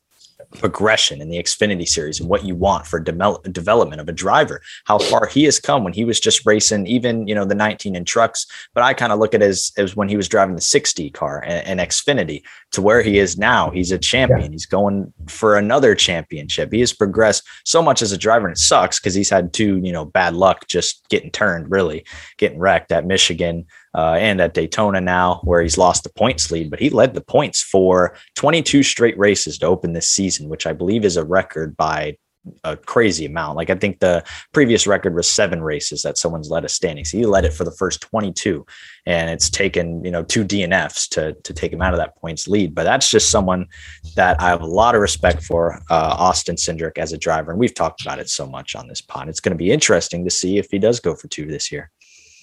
[0.54, 4.60] progression in the Xfinity series and what you want for de- development of a driver,
[4.84, 7.94] how far he has come when he was just racing even, you know, the 19
[7.94, 8.46] in trucks.
[8.74, 11.10] But I kind of look at it as, as when he was driving the 60
[11.10, 13.70] car and, and Xfinity to where he is now.
[13.70, 14.42] He's a champion.
[14.42, 14.50] Yeah.
[14.50, 16.72] He's going for another championship.
[16.72, 19.80] He has progressed so much as a driver and it sucks because he's had two,
[19.82, 22.04] you know, bad luck just getting turned, really
[22.38, 23.66] getting wrecked at Michigan
[23.98, 27.20] uh, and at Daytona now, where he's lost the points lead, but he led the
[27.20, 31.76] points for 22 straight races to open this season, which I believe is a record
[31.76, 32.16] by
[32.62, 33.56] a crazy amount.
[33.56, 37.04] Like I think the previous record was seven races that someone's led a standing.
[37.04, 38.64] So he led it for the first 22
[39.04, 42.46] and it's taken, you know, two DNFs to, to take him out of that points
[42.46, 42.76] lead.
[42.76, 43.66] But that's just someone
[44.14, 47.50] that I have a lot of respect for, uh, Austin Cindric as a driver.
[47.50, 49.28] And we've talked about it so much on this pod.
[49.28, 51.90] It's going to be interesting to see if he does go for two this year.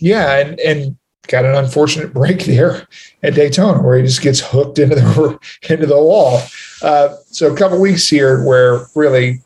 [0.02, 0.40] Yeah.
[0.40, 2.88] And, and got an unfortunate break there
[3.24, 6.42] at Daytona where he just gets hooked into the into the wall.
[6.82, 9.42] Uh, so a couple weeks here where really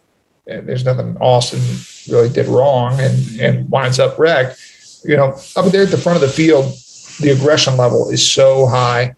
[0.45, 1.61] there's nothing Austin
[2.09, 4.59] really did wrong and and winds up wrecked.
[5.03, 6.73] You know, up there at the front of the field,
[7.19, 9.15] the aggression level is so high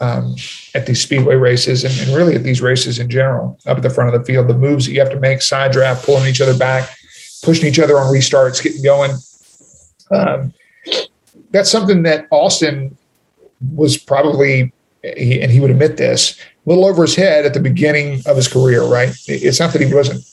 [0.00, 0.34] um,
[0.74, 3.58] at these speedway races and, and, really at these races in general.
[3.66, 5.72] Up at the front of the field, the moves that you have to make, side
[5.72, 6.90] draft, pulling each other back,
[7.42, 9.12] pushing each other on restarts, getting going.
[10.10, 10.52] Um,
[11.56, 12.96] that's something that Austin
[13.74, 18.22] was probably, and he would admit this, a little over his head at the beginning
[18.26, 19.14] of his career, right?
[19.26, 20.24] It's not that he wasn't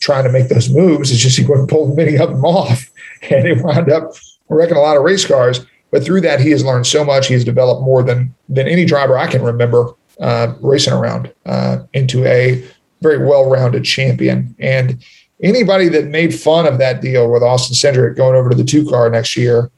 [0.00, 2.90] trying to make those moves, it's just he wasn't pulling many of them off.
[3.30, 4.12] And it wound up
[4.50, 5.64] wrecking a lot of race cars.
[5.90, 7.28] But through that, he has learned so much.
[7.28, 11.78] He has developed more than than any driver I can remember uh, racing around uh,
[11.94, 12.62] into a
[13.00, 14.54] very well-rounded champion.
[14.58, 15.02] And
[15.42, 18.86] anybody that made fun of that deal with Austin Cindric going over to the two
[18.86, 19.70] car next year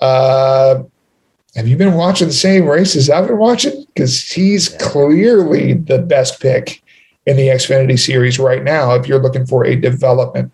[0.00, 0.82] uh,
[1.54, 3.84] have you been watching the same races I've been watching?
[3.94, 6.82] Because he's clearly the best pick
[7.26, 8.94] in the Xfinity series right now.
[8.94, 10.52] If you're looking for a development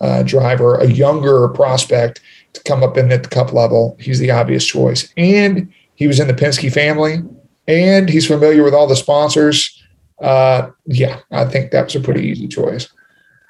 [0.00, 2.20] uh, driver, a younger prospect
[2.54, 5.12] to come up in at the cup level, he's the obvious choice.
[5.16, 7.22] And he was in the Penske family,
[7.68, 9.80] and he's familiar with all the sponsors.
[10.20, 12.88] Uh, yeah, I think that was a pretty easy choice.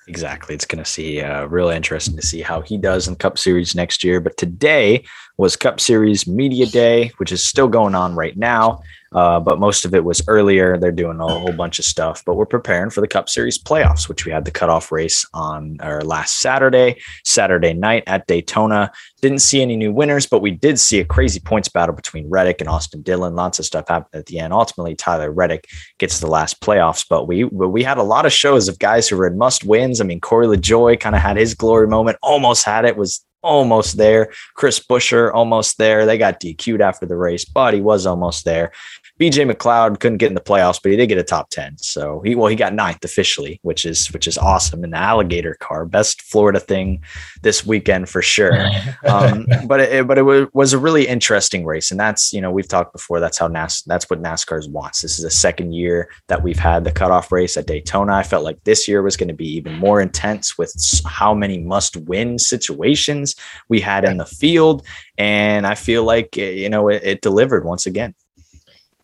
[0.07, 0.57] Exactly.
[0.57, 3.77] It's going to see uh, real interesting to see how he does in Cup Series
[3.77, 4.21] next year.
[4.21, 5.05] But today
[5.41, 8.83] was Cup Series Media Day, which is still going on right now.
[9.13, 10.77] Uh, but most of it was earlier.
[10.77, 14.07] They're doing a whole bunch of stuff, but we're preparing for the Cup Series playoffs,
[14.09, 18.93] which we had the cutoff race on our last Saturday, Saturday night at Daytona.
[19.23, 22.61] Didn't see any new winners, but we did see a crazy points battle between Reddick
[22.61, 23.35] and Austin Dillon.
[23.35, 24.53] Lots of stuff happened at the end.
[24.53, 25.67] Ultimately, Tyler Reddick
[25.99, 29.17] gets the last playoffs, but we we had a lot of shows of guys who
[29.17, 30.01] were in must wins.
[30.01, 33.97] I mean, Corey LaJoie kind of had his glory moment, almost had it, was almost
[33.97, 34.33] there.
[34.55, 36.07] Chris Buescher almost there.
[36.07, 38.73] They got DQ'd after the race, but he was almost there.
[39.21, 41.77] BJ McLeod couldn't get in the playoffs, but he did get a top 10.
[41.77, 45.57] So he well, he got ninth officially, which is which is awesome in the alligator
[45.61, 45.85] car.
[45.85, 47.03] Best Florida thing
[47.43, 48.69] this weekend for sure.
[49.09, 51.91] Um, but it, but it was a really interesting race.
[51.91, 53.19] And that's, you know, we've talked before.
[53.19, 55.01] That's how NAS that's what NASCAR's wants.
[55.01, 58.15] This is the second year that we've had the cutoff race at Daytona.
[58.15, 60.73] I felt like this year was going to be even more intense with
[61.07, 63.35] how many must win situations
[63.69, 64.87] we had in the field.
[65.19, 68.15] And I feel like, you know, it, it delivered once again.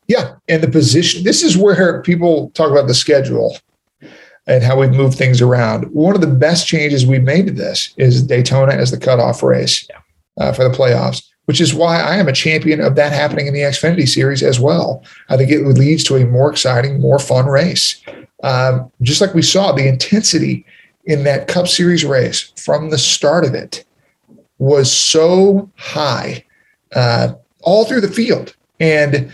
[0.08, 1.24] Yeah, and the position.
[1.24, 3.56] This is where people talk about the schedule
[4.46, 5.84] and how we move things around.
[5.92, 9.86] One of the best changes we made to this is Daytona as the cutoff race
[9.90, 10.44] yeah.
[10.44, 13.54] uh, for the playoffs, which is why I am a champion of that happening in
[13.54, 15.02] the Xfinity Series as well.
[15.28, 18.00] I think it leads to a more exciting, more fun race.
[18.44, 20.64] Um, just like we saw, the intensity
[21.06, 23.84] in that Cup Series race from the start of it
[24.58, 26.44] was so high
[26.94, 28.54] uh, all through the field.
[28.78, 29.32] And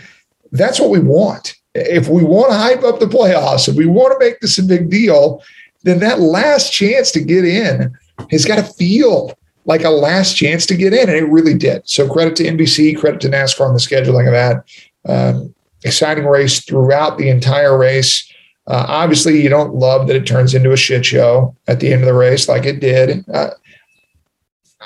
[0.53, 1.55] that's what we want.
[1.75, 4.63] If we want to hype up the playoffs, if we want to make this a
[4.63, 5.43] big deal,
[5.81, 7.91] then that last chance to get in
[8.31, 11.09] has got to feel like a last chance to get in.
[11.09, 11.87] And it really did.
[11.89, 14.65] So credit to NBC, credit to NASCAR on the scheduling of that.
[15.05, 18.31] Um, exciting race throughout the entire race.
[18.67, 22.01] Uh, obviously, you don't love that it turns into a shit show at the end
[22.01, 23.27] of the race like it did.
[23.29, 23.49] Uh,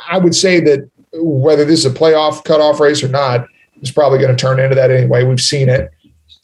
[0.10, 3.48] I would say that whether this is a playoff cutoff race or not,
[3.82, 5.24] it's probably going to turn into that anyway.
[5.24, 5.92] We've seen it.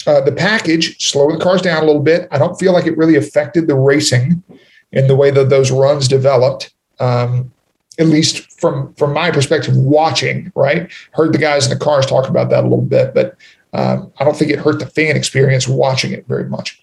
[0.05, 2.27] Uh, the package slowed the cars down a little bit.
[2.31, 4.43] I don't feel like it really affected the racing
[4.91, 6.73] in the way that those runs developed.
[6.99, 7.51] Um,
[7.99, 12.27] at least from from my perspective, watching right, heard the guys in the cars talk
[12.27, 13.37] about that a little bit, but
[13.73, 16.81] um, I don't think it hurt the fan experience watching it very much.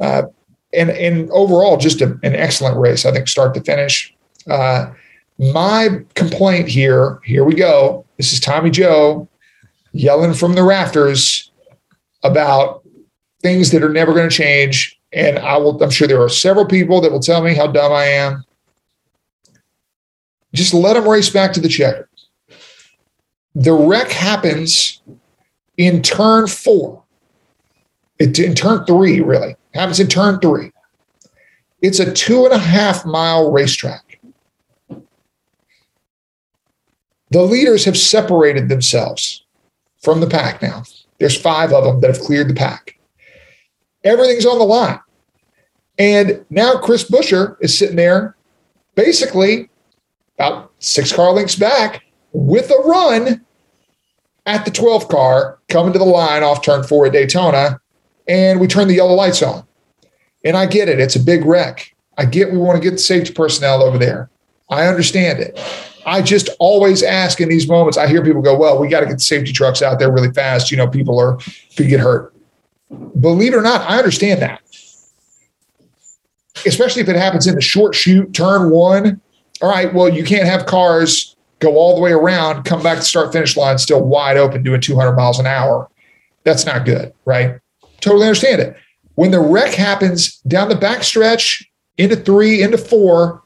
[0.00, 0.24] Uh,
[0.72, 3.04] and and overall, just a, an excellent race.
[3.04, 4.14] I think start to finish.
[4.48, 4.92] Uh,
[5.38, 8.06] my complaint here, here we go.
[8.16, 9.28] This is Tommy Joe
[9.96, 11.50] yelling from the rafters
[12.22, 12.82] about
[13.40, 14.98] things that are never going to change.
[15.12, 17.92] And I will, I'm sure there are several people that will tell me how dumb
[17.92, 18.44] I am.
[20.52, 22.08] Just let them race back to the checker.
[23.54, 25.02] The wreck happens
[25.76, 27.02] in turn four.
[28.18, 29.56] It, in turn three, really.
[29.74, 30.72] Happens in turn three.
[31.80, 34.20] It's a two and a half mile racetrack.
[37.30, 39.45] The leaders have separated themselves
[40.06, 40.84] from the pack now.
[41.18, 42.96] There's five of them that have cleared the pack.
[44.04, 45.00] Everything's on the line.
[45.98, 48.36] And now Chris Buescher is sitting there
[48.94, 49.68] basically
[50.38, 53.44] about six car lengths back with a run
[54.46, 57.80] at the 12th car coming to the line off turn four at Daytona.
[58.28, 59.66] And we turn the yellow lights on.
[60.44, 61.00] And I get it.
[61.00, 61.96] It's a big wreck.
[62.16, 64.30] I get we want to get the safety personnel over there.
[64.70, 65.58] I understand it.
[66.06, 67.98] I just always ask in these moments.
[67.98, 70.32] I hear people go, "Well, we got to get the safety trucks out there really
[70.32, 71.36] fast." You know, people are
[71.76, 72.32] could get hurt.
[73.20, 74.62] Believe it or not, I understand that,
[76.64, 79.20] especially if it happens in the short chute, turn one.
[79.60, 83.04] All right, well, you can't have cars go all the way around, come back to
[83.04, 85.88] start finish line still wide open, doing 200 miles an hour.
[86.44, 87.58] That's not good, right?
[88.00, 88.76] Totally understand it.
[89.14, 91.64] When the wreck happens down the backstretch
[91.96, 93.42] into three, into four,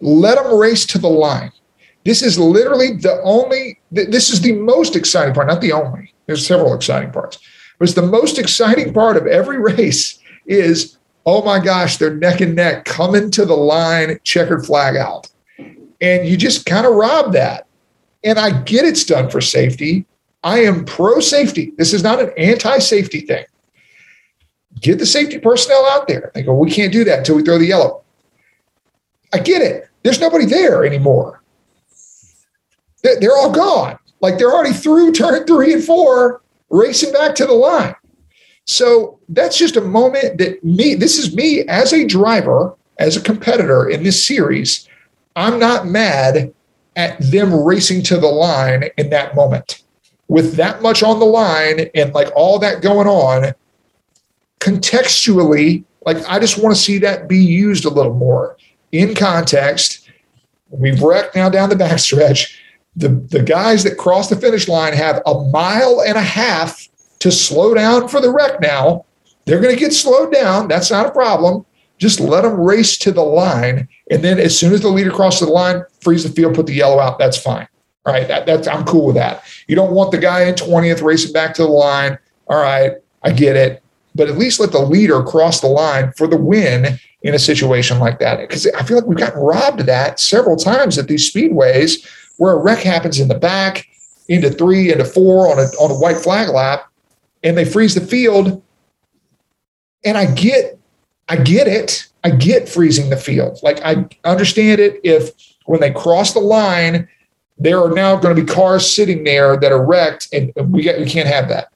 [0.00, 1.52] let them race to the line.
[2.04, 6.14] This is literally the only, this is the most exciting part, not the only.
[6.26, 7.38] There's several exciting parts,
[7.78, 12.40] but it's the most exciting part of every race is, oh my gosh, they're neck
[12.40, 15.28] and neck coming to the line, checkered flag out.
[16.00, 17.66] And you just kind of rob that.
[18.24, 20.06] And I get it's done for safety.
[20.42, 21.72] I am pro safety.
[21.76, 23.44] This is not an anti safety thing.
[24.80, 26.30] Get the safety personnel out there.
[26.34, 28.02] They go, we can't do that until we throw the yellow.
[29.32, 29.88] I get it.
[30.02, 31.39] There's nobody there anymore.
[33.02, 33.98] They're all gone.
[34.20, 37.94] Like they're already through turn three and four, racing back to the line.
[38.64, 43.20] So that's just a moment that me, this is me as a driver, as a
[43.20, 44.88] competitor in this series.
[45.34, 46.52] I'm not mad
[46.96, 49.82] at them racing to the line in that moment.
[50.28, 53.54] With that much on the line and like all that going on,
[54.60, 58.56] contextually, like I just want to see that be used a little more
[58.92, 60.08] in context.
[60.68, 62.56] We've wrecked now down the backstretch.
[62.96, 66.88] The, the guys that cross the finish line have a mile and a half
[67.20, 69.04] to slow down for the wreck now.
[69.44, 70.68] They're going to get slowed down.
[70.68, 71.64] That's not a problem.
[71.98, 73.88] Just let them race to the line.
[74.10, 76.74] And then as soon as the leader crosses the line, freeze the field, put the
[76.74, 77.18] yellow out.
[77.18, 77.68] That's fine.
[78.06, 78.26] All right.
[78.26, 79.44] That, that's, I'm cool with that.
[79.66, 82.18] You don't want the guy in 20th racing back to the line.
[82.48, 82.92] All right.
[83.22, 83.82] I get it
[84.14, 87.98] but at least let the leader cross the line for the win in a situation
[87.98, 88.40] like that.
[88.40, 92.06] Because I feel like we've gotten robbed of that several times at these speedways
[92.40, 93.86] where a wreck happens in the back,
[94.28, 96.90] into three, into four on a on a white flag lap,
[97.42, 98.62] and they freeze the field.
[100.06, 100.78] And I get,
[101.28, 102.08] I get it.
[102.24, 103.58] I get freezing the field.
[103.62, 105.32] Like I understand it if
[105.66, 107.06] when they cross the line,
[107.58, 111.04] there are now going to be cars sitting there that are wrecked, and we, we
[111.04, 111.68] can't have that.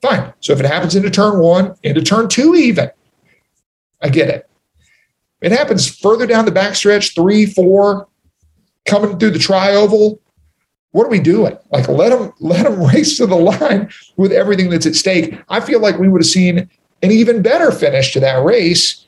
[0.00, 0.32] Fine.
[0.40, 2.90] So if it happens into turn one, into turn two, even,
[4.00, 4.48] I get it.
[5.42, 8.08] It happens further down the backstretch, three, four,
[8.86, 10.18] coming through the trioval.
[10.92, 11.56] What are we doing?
[11.70, 15.38] Like let them let them race to the line with everything that's at stake.
[15.48, 16.70] I feel like we would have seen
[17.02, 19.06] an even better finish to that race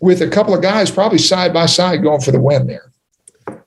[0.00, 2.92] with a couple of guys probably side by side going for the win there.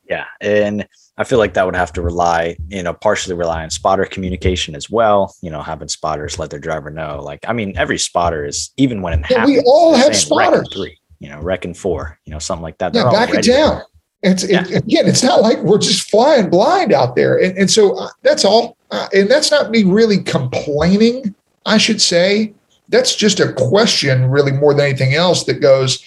[0.09, 0.87] Yeah, and
[1.17, 4.75] I feel like that would have to rely, you know, partially rely on spotter communication
[4.75, 5.35] as well.
[5.41, 7.21] You know, having spotters let their driver know.
[7.21, 9.57] Like, I mean, every spotter is even when it yeah, happens.
[9.57, 10.69] We all have spotters.
[10.73, 10.97] Three.
[11.19, 12.93] you know, wrecking four, you know, something like that.
[12.93, 13.81] Yeah, They're back it down.
[14.23, 17.97] It's it, again, it's not like we're just flying blind out there, and, and so
[17.97, 18.75] uh, that's all.
[18.89, 21.35] Uh, and that's not me really complaining.
[21.65, 22.53] I should say
[22.89, 25.43] that's just a question, really, more than anything else.
[25.43, 26.03] That goes.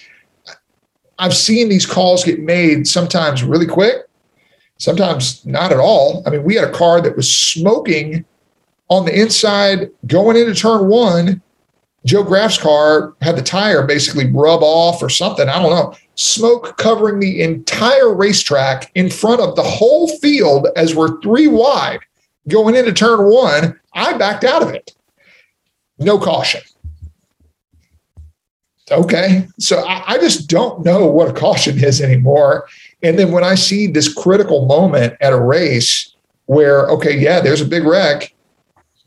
[1.19, 4.07] I've seen these calls get made sometimes really quick,
[4.77, 6.23] sometimes not at all.
[6.25, 8.25] I mean, we had a car that was smoking
[8.89, 11.41] on the inside going into turn one.
[12.05, 15.47] Joe Graf's car had the tire basically rub off or something.
[15.47, 15.95] I don't know.
[16.15, 21.99] Smoke covering the entire racetrack in front of the whole field as we're three wide
[22.47, 23.79] going into turn one.
[23.93, 24.95] I backed out of it.
[25.99, 26.61] No caution.
[28.89, 29.47] Okay.
[29.59, 32.67] So I, I just don't know what a caution is anymore.
[33.03, 37.61] And then when I see this critical moment at a race where, okay, yeah, there's
[37.61, 38.33] a big wreck,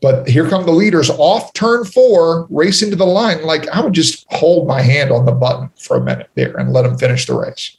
[0.05, 3.41] but here come the leaders off turn four, racing to the line.
[3.43, 6.71] Like I would just hold my hand on the button for a minute there and
[6.71, 7.75] let them finish the race.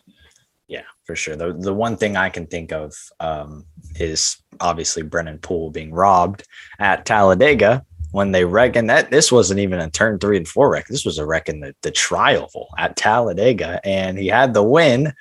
[0.66, 1.36] Yeah, for sure.
[1.36, 3.64] The the one thing I can think of um,
[3.94, 6.48] is obviously Brennan Poole being robbed
[6.80, 8.74] at Talladega when they wreck.
[8.74, 10.88] And that this wasn't even a turn three and four wreck.
[10.88, 13.80] This was a wreck in the, the trioval at Talladega.
[13.84, 15.12] And he had the win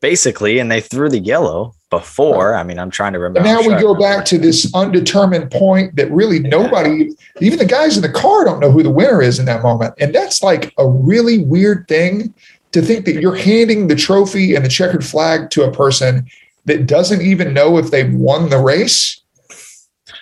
[0.00, 2.54] basically, and they threw the yellow before.
[2.54, 3.48] I mean, I'm trying to remember.
[3.48, 7.96] And now we go back to this undetermined point that really nobody, even the guys
[7.96, 9.94] in the car, don't know who the winner is in that moment.
[9.98, 12.34] And that's like a really weird thing
[12.72, 16.26] to think that you're handing the trophy and the checkered flag to a person
[16.64, 19.20] that doesn't even know if they've won the race.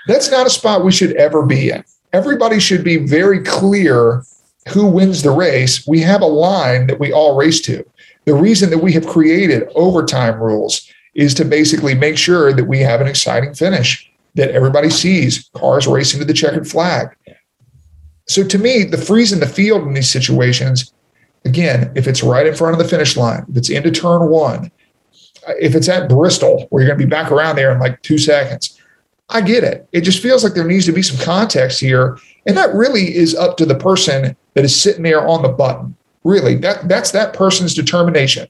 [0.06, 1.82] That's not a spot we should ever be in.
[2.12, 4.22] Everybody should be very clear
[4.68, 5.86] who wins the race.
[5.86, 7.84] We have a line that we all race to.
[8.24, 12.78] The reason that we have created overtime rules is to basically make sure that we
[12.80, 17.08] have an exciting finish that everybody sees cars racing to the checkered flag.
[18.26, 20.92] So to me, the freeze in the field in these situations,
[21.44, 24.72] again, if it's right in front of the finish line, if it's into turn one,
[25.60, 28.18] if it's at Bristol, where you're going to be back around there in like two
[28.18, 28.80] seconds,
[29.28, 29.86] I get it.
[29.92, 32.18] It just feels like there needs to be some context here.
[32.46, 35.96] And that really is up to the person that is sitting there on the button.
[36.24, 38.48] Really, that, that's that person's determination.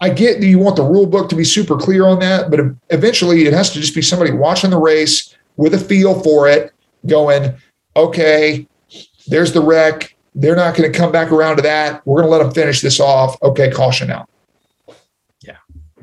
[0.00, 2.60] I get that you want the rule book to be super clear on that, but
[2.90, 6.72] eventually it has to just be somebody watching the race with a feel for it,
[7.06, 7.54] going,
[7.96, 8.68] okay,
[9.26, 10.14] there's the wreck.
[10.36, 12.06] They're not going to come back around to that.
[12.06, 13.36] We're going to let them finish this off.
[13.42, 14.28] Okay, caution out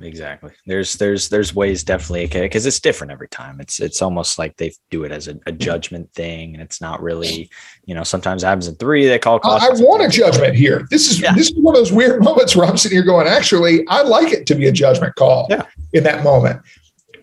[0.01, 0.51] exactly.
[0.65, 3.59] There's there's there's ways definitely because it's different every time.
[3.59, 7.01] It's it's almost like they do it as a, a, judgment thing and it's not
[7.01, 7.49] really
[7.85, 10.87] you know sometimes happens in three they call i want a judgment here.
[10.91, 11.33] This is yeah.
[11.33, 14.31] this is one of those weird moments where i'm sitting here going actually i like
[14.31, 15.65] it to be a judgment call yeah.
[15.93, 16.61] in that moment.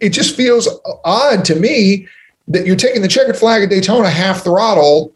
[0.01, 0.69] It just feels
[1.05, 2.09] odd to me
[2.49, 5.15] that you're taking the checkered flag at daytona half throttle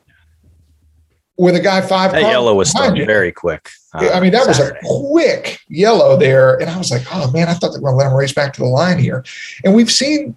[1.39, 2.13] with a guy five.
[2.13, 3.71] That yellow was very quick.
[3.95, 4.79] Uh, I mean, that Saturday.
[4.83, 7.91] was a quick yellow there, and I was like, "Oh man, I thought they were
[7.91, 9.25] going to let him race back to the line here."
[9.65, 10.37] And we've seen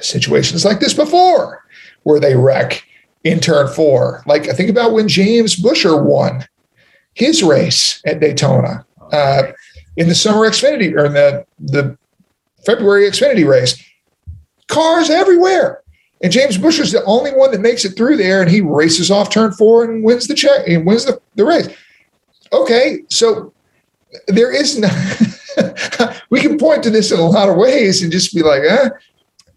[0.00, 1.64] situations like this before,
[2.02, 2.84] where they wreck
[3.24, 4.22] in turn four.
[4.26, 6.46] Like I think about when James Buescher won
[7.14, 9.44] his race at Daytona uh,
[9.96, 11.98] in the summer Xfinity or in the the
[12.64, 13.82] February Xfinity race.
[14.68, 15.82] Cars everywhere.
[16.22, 19.10] And James Buescher is the only one that makes it through there, and he races
[19.10, 21.68] off turn four and wins the check and wins the, the race.
[22.52, 23.52] Okay, so
[24.28, 24.88] there is no
[26.30, 28.90] we can point to this in a lot of ways and just be like, eh.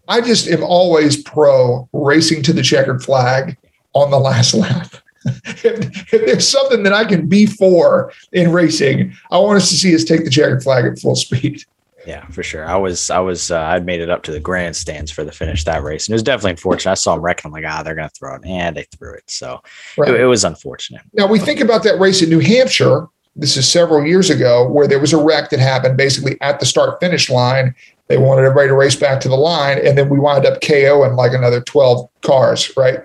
[0.08, 3.56] I just am always pro racing to the checkered flag
[3.94, 4.92] on the last lap.
[5.24, 9.76] if, if, there's something that I can be for in racing, I want us to
[9.76, 11.64] see us take the checkered flag at full speed.
[12.06, 12.66] Yeah, for sure.
[12.66, 15.64] I was, I was, uh, I'd made it up to the grandstands for the finish
[15.64, 16.92] that race, and it was definitely unfortunate.
[16.92, 17.48] I saw them wrecking.
[17.48, 19.24] I'm like, ah, they're gonna throw it, and they threw it.
[19.26, 19.60] So
[19.98, 20.14] right.
[20.14, 21.02] it, it, was unfortunate.
[21.12, 23.06] Now we think about that race in New Hampshire.
[23.36, 26.66] This is several years ago, where there was a wreck that happened basically at the
[26.66, 27.74] start finish line.
[28.08, 31.00] They wanted everybody to race back to the line, and then we wind up KO
[31.02, 32.76] KOing like another 12 cars.
[32.76, 33.00] Right?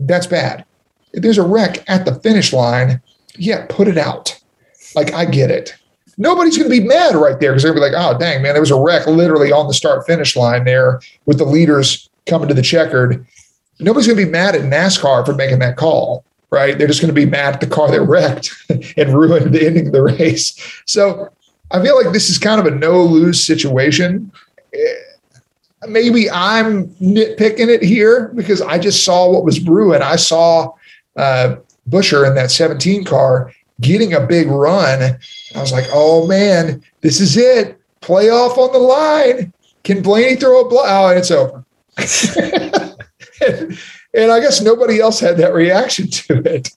[0.00, 0.64] That's bad.
[1.12, 3.00] If there's a wreck at the finish line,
[3.36, 4.38] yeah, put it out.
[4.94, 5.76] Like I get it
[6.16, 8.42] nobody's going to be mad right there because they're going to be like, oh, dang,
[8.42, 12.08] man, there was a wreck literally on the start finish line there with the leaders
[12.26, 13.26] coming to the checkered.
[13.80, 16.76] Nobody's going to be mad at NASCAR for making that call, right?
[16.76, 18.50] They're just going to be mad at the car that wrecked
[18.96, 20.82] and ruined the ending of the race.
[20.86, 21.28] So
[21.70, 24.30] I feel like this is kind of a no lose situation.
[24.74, 24.78] Eh,
[25.88, 30.02] maybe I'm nitpicking it here because I just saw what was brewing.
[30.02, 30.74] I saw
[31.16, 31.56] uh,
[31.88, 35.18] Buescher in that 17 car getting a big run.
[35.54, 37.78] I was like, oh man, this is it.
[38.00, 39.52] Playoff on the line.
[39.84, 40.82] Can Blaney throw a blow?
[40.84, 41.64] Oh, and it's over.
[43.46, 43.78] and,
[44.14, 46.70] and, I guess nobody else had that reaction to it.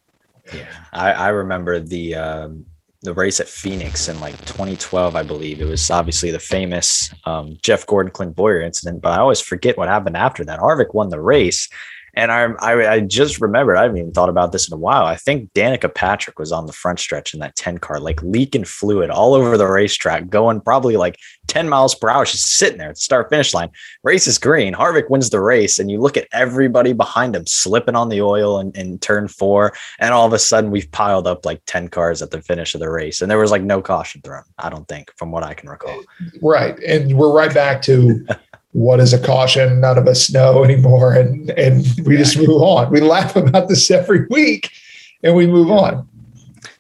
[0.53, 2.65] Yeah, I, I remember the um,
[3.01, 5.61] the race at Phoenix in like 2012, I believe.
[5.61, 9.77] It was obviously the famous um, Jeff Gordon Clint Bowyer incident, but I always forget
[9.77, 10.59] what happened after that.
[10.59, 11.69] Harvick won the race.
[12.15, 15.05] And I, I, I just remembered, I haven't even thought about this in a while.
[15.05, 18.65] I think Danica Patrick was on the front stretch in that 10 car, like leaking
[18.65, 22.25] fluid all over the racetrack, going probably like 10 miles per hour.
[22.25, 23.69] She's sitting there at the start finish line.
[24.03, 24.73] Race is green.
[24.73, 25.77] Harvick wins the race.
[25.77, 29.73] And you look at everybody behind him slipping on the oil in, in turn four.
[29.99, 32.79] And all of a sudden, we've piled up like 10 cars at the finish of
[32.79, 33.21] the race.
[33.21, 36.01] And there was like no caution thrown, I don't think, from what I can recall.
[36.41, 36.79] Right.
[36.79, 38.25] And we're right back to
[38.75, 39.79] what is a caution?
[39.79, 41.13] None of us know anymore.
[41.13, 42.91] And, and we just move on.
[42.91, 44.69] We laugh about this every week
[45.23, 46.07] and we move on.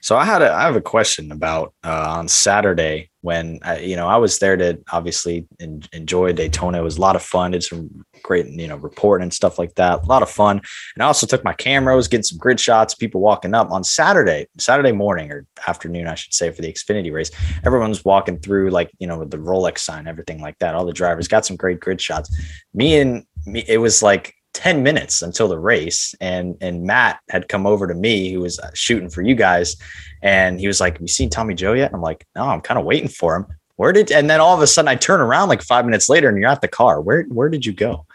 [0.01, 3.95] So I had a I have a question about uh, on Saturday when I, you
[3.95, 6.77] know I was there to obviously in, enjoy Daytona.
[6.77, 7.51] It was a lot of fun.
[7.51, 10.03] Did some great you know reporting and stuff like that.
[10.03, 10.61] A lot of fun.
[10.95, 14.45] And I also took my cameras, getting some grid shots, people walking up on Saturday,
[14.59, 17.31] Saturday morning or afternoon, I should say, for the Xfinity race.
[17.65, 20.75] Everyone's walking through like you know with the Rolex sign, everything like that.
[20.75, 22.29] All the drivers got some great grid shots.
[22.75, 27.49] Me and me, it was like 10 minutes until the race and and Matt had
[27.49, 29.75] come over to me who was uh, shooting for you guys
[30.21, 32.61] and he was like have you seen Tommy Joe yet and I'm like no I'm
[32.61, 33.45] kind of waiting for him
[33.75, 36.29] where did and then all of a sudden I turn around like 5 minutes later
[36.29, 38.05] and you're at the car where where did you go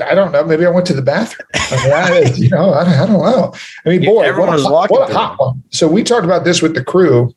[0.00, 0.42] I don't know.
[0.42, 1.46] Maybe I went to the bathroom.
[1.54, 3.52] I mean, I, you know, I, I, don't know.
[3.84, 4.96] I mean, boy, everyone what was walking.
[4.96, 5.62] What a hot one.
[5.72, 7.34] So we talked about this with the crew.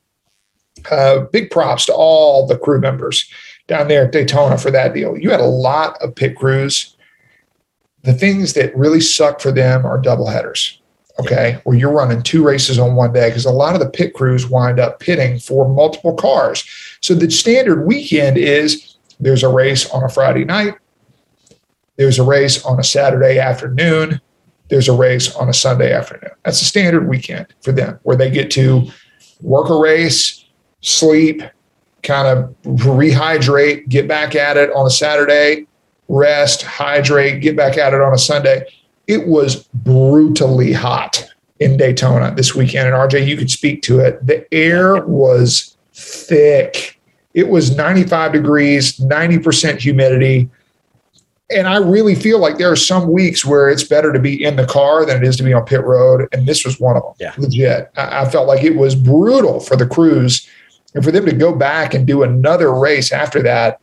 [0.89, 3.29] Uh, big props to all the crew members
[3.67, 5.17] down there at Daytona for that deal.
[5.17, 6.95] You had a lot of pit crews
[8.07, 10.81] the things that really suck for them are double headers.
[11.19, 11.59] Okay, yeah.
[11.63, 14.47] where you're running two races on one day because a lot of the pit crews
[14.47, 16.63] wind up pitting for multiple cars.
[17.01, 20.75] So the standard weekend is there's a race on a Friday night,
[21.97, 24.21] there's a race on a Saturday afternoon,
[24.69, 26.31] there's a race on a Sunday afternoon.
[26.45, 28.87] That's a standard weekend for them where they get to
[29.41, 30.45] work a race,
[30.81, 31.41] sleep,
[32.03, 35.67] kind of rehydrate, get back at it on a Saturday,
[36.07, 38.65] rest, hydrate, get back at it on a Sunday.
[39.07, 41.25] It was brutally hot
[41.59, 42.87] in Daytona this weekend.
[42.87, 44.25] And RJ, you could speak to it.
[44.25, 46.99] The air was thick.
[47.33, 50.49] It was 95 degrees, 90% humidity.
[51.49, 54.57] And I really feel like there are some weeks where it's better to be in
[54.57, 56.27] the car than it is to be on pit road.
[56.33, 57.13] And this was one of them.
[57.19, 57.33] Yeah.
[57.37, 57.89] Legit.
[57.95, 60.47] I, I felt like it was brutal for the crews.
[60.93, 63.79] And for them to go back and do another race after that,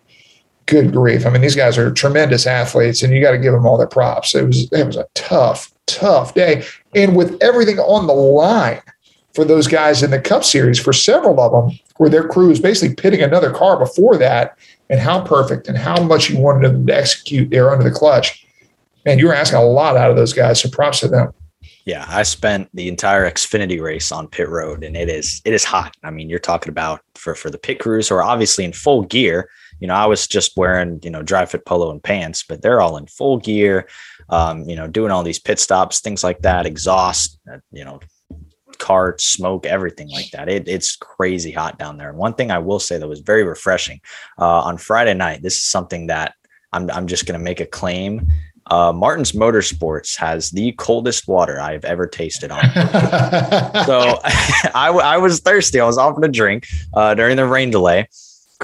[0.67, 1.27] good grief.
[1.27, 3.87] I mean, these guys are tremendous athletes, and you got to give them all their
[3.87, 4.35] props.
[4.35, 8.83] It was it was a tough, tough day, and with everything on the line
[9.35, 12.61] for those guys in the Cup Series, for several of them, where their crew is
[12.61, 14.57] basically pitting another car before that,
[14.91, 18.47] and how perfect and how much you wanted them to execute there under the clutch.
[19.05, 21.33] Man, you were asking a lot out of those guys, so props to them.
[21.85, 25.65] Yeah, I spent the entire Xfinity race on pit road, and it is it is
[25.65, 25.95] hot.
[26.03, 29.03] I mean, you're talking about for for the pit crews who are obviously in full
[29.03, 29.51] gear
[29.81, 32.81] you know, I was just wearing, you know, dry fit polo and pants, but they're
[32.81, 33.89] all in full gear,
[34.29, 38.01] um, you know, doing all these pit stops, things like that, exhaust, uh, you know,
[38.79, 40.49] cart, smoke, everything like that.
[40.49, 42.11] It, it's crazy hot down there.
[42.11, 44.01] And one thing I will say that was very refreshing
[44.39, 46.35] uh, on Friday night, this is something that
[46.73, 48.29] I'm, I'm just going to make a claim.
[48.67, 52.63] Uh, Martins Motorsports has the coldest water I've ever tasted on.
[53.85, 54.21] so
[54.75, 55.81] I, I was thirsty.
[55.81, 58.09] I was offered a drink uh, during the rain delay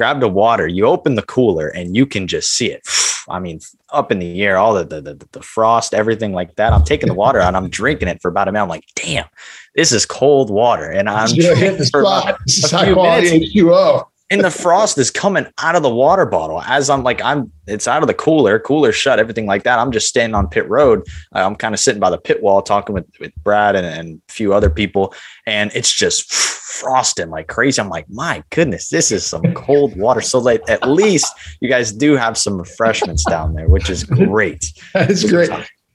[0.01, 2.81] grab the water, you open the cooler and you can just see it.
[3.29, 6.73] I mean, up in the air, all the, the, the, the frost, everything like that.
[6.73, 8.63] I'm taking the water out, I'm drinking it for about a minute.
[8.63, 9.27] I'm like, damn,
[9.75, 10.91] this is cold water.
[10.91, 12.39] And I'm hit the spot.
[12.47, 16.63] This is high quality H2O and the frost is coming out of the water bottle
[16.63, 19.79] as I'm like I'm it's out of the cooler, cooler shut, everything like that.
[19.79, 21.07] I'm just standing on pit road.
[21.35, 24.23] Uh, I'm kind of sitting by the pit wall talking with, with Brad and, and
[24.29, 25.15] a few other people,
[25.47, 26.33] and it's just
[26.71, 27.81] frosting like crazy.
[27.81, 30.21] I'm like, my goodness, this is some cold water.
[30.21, 34.73] So like at least you guys do have some refreshments down there, which is great.
[34.95, 35.51] That's great.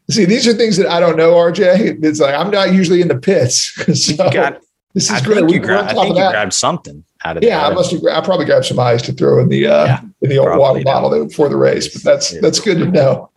[0.10, 2.04] See, these are things that I don't know, RJ.
[2.04, 3.74] It's like I'm not usually in the pits.
[3.96, 4.62] So got,
[4.94, 5.40] this is I great.
[5.40, 7.72] Think you, gra- I think you grabbed something out of yeah, there.
[7.72, 8.02] I must have.
[8.06, 10.82] I probably grabbed some ice to throw in the uh, yeah, in the old water
[10.84, 11.92] bottle before the race.
[11.92, 13.30] But that's that's good to know.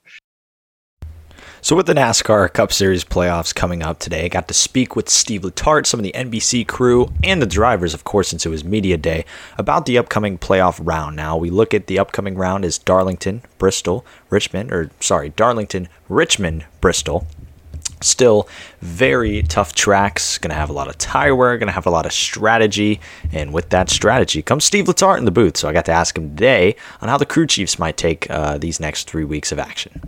[1.68, 5.10] So, with the NASCAR Cup Series playoffs coming up today, I got to speak with
[5.10, 8.64] Steve Letarte, some of the NBC crew, and the drivers, of course, since it was
[8.64, 9.26] media day,
[9.58, 11.14] about the upcoming playoff round.
[11.14, 16.64] Now, we look at the upcoming round as Darlington, Bristol, Richmond, or sorry, Darlington, Richmond,
[16.80, 17.26] Bristol,
[18.00, 18.48] Still,
[18.80, 20.38] very tough tracks.
[20.38, 21.58] Going to have a lot of tire wear.
[21.58, 22.98] Going to have a lot of strategy.
[23.30, 25.58] And with that strategy comes Steve Letarte in the booth.
[25.58, 28.56] So I got to ask him today on how the crew chiefs might take uh,
[28.56, 30.00] these next three weeks of action.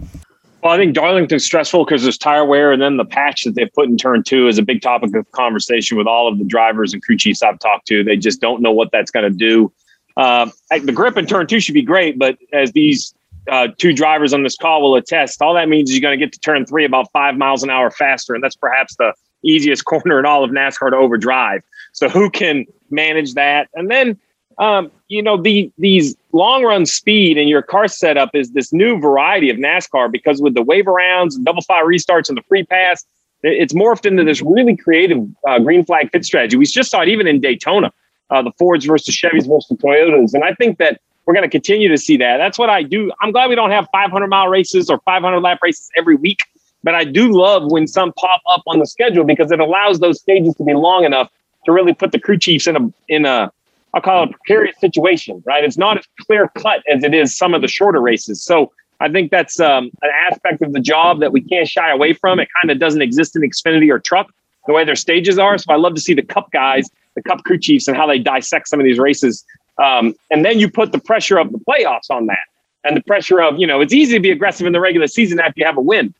[0.63, 3.73] Well, I think Darlington's stressful because there's tire wear, and then the patch that they've
[3.73, 6.93] put in turn two is a big topic of conversation with all of the drivers
[6.93, 8.05] and crew chiefs I've talked to.
[8.05, 9.73] They just don't know what that's going to do.
[10.19, 13.15] Uh, the grip in turn two should be great, but as these
[13.51, 16.23] uh, two drivers on this call will attest, all that means is you're going to
[16.23, 19.85] get to turn three about five miles an hour faster, and that's perhaps the easiest
[19.87, 21.63] corner in all of NASCAR to overdrive.
[21.93, 23.69] So who can manage that?
[23.75, 24.19] And then
[24.59, 28.99] um, you know, the these long run speed and your car setup is this new
[28.99, 33.05] variety of NASCAR because with the wave arounds, double file restarts, and the free pass,
[33.43, 36.57] it's morphed into this really creative uh, green flag pit strategy.
[36.57, 37.93] We just saw it even in Daytona,
[38.31, 41.89] uh, the Fords versus Chevys versus Toyotas, and I think that we're going to continue
[41.89, 42.37] to see that.
[42.37, 43.11] That's what I do.
[43.21, 46.45] I'm glad we don't have 500 mile races or 500 lap races every week,
[46.85, 50.21] but I do love when some pop up on the schedule because it allows those
[50.21, 51.31] stages to be long enough
[51.67, 53.53] to really put the crew chiefs in a in a
[53.95, 55.65] I'll call it a precarious situation, right?
[55.65, 58.43] It's not as clear cut as it is some of the shorter races.
[58.43, 62.13] So I think that's um, an aspect of the job that we can't shy away
[62.13, 62.39] from.
[62.39, 64.33] It kind of doesn't exist in Xfinity or truck
[64.67, 65.57] the way their stages are.
[65.59, 68.19] So I love to see the Cup guys, the Cup crew chiefs, and how they
[68.19, 69.45] dissect some of these races.
[69.79, 72.47] Um, and then you put the pressure of the playoffs on that,
[72.85, 75.41] and the pressure of you know it's easy to be aggressive in the regular season
[75.41, 76.15] after you have a win.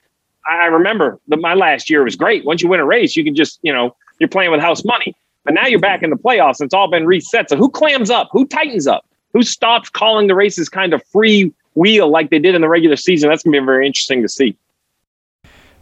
[0.51, 2.47] I remember that my last year was great.
[2.47, 5.15] Once you win a race, you can just you know you're playing with house money.
[5.45, 6.61] But now you're back in the playoffs.
[6.61, 7.49] It's all been reset.
[7.49, 8.29] So who clams up?
[8.33, 9.07] Who tightens up?
[9.33, 12.97] Who stops calling the races kind of free wheel like they did in the regular
[12.97, 13.31] season?
[13.31, 14.57] That's going to be very interesting to see.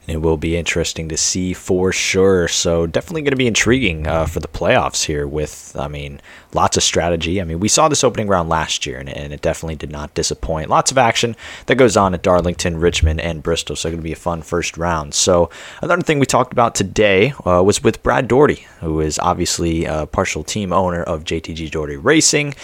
[0.08, 2.48] It will be interesting to see for sure.
[2.48, 5.26] So definitely going to be intriguing uh, for the playoffs here.
[5.26, 6.22] With I mean,
[6.54, 7.42] lots of strategy.
[7.42, 10.14] I mean, we saw this opening round last year, and, and it definitely did not
[10.14, 10.70] disappoint.
[10.70, 11.36] Lots of action
[11.66, 13.76] that goes on at Darlington, Richmond, and Bristol.
[13.76, 15.12] So going to be a fun first round.
[15.12, 15.50] So
[15.82, 20.06] another thing we talked about today uh, was with Brad Daugherty, who is obviously a
[20.06, 22.54] partial team owner of JTG Daugherty Racing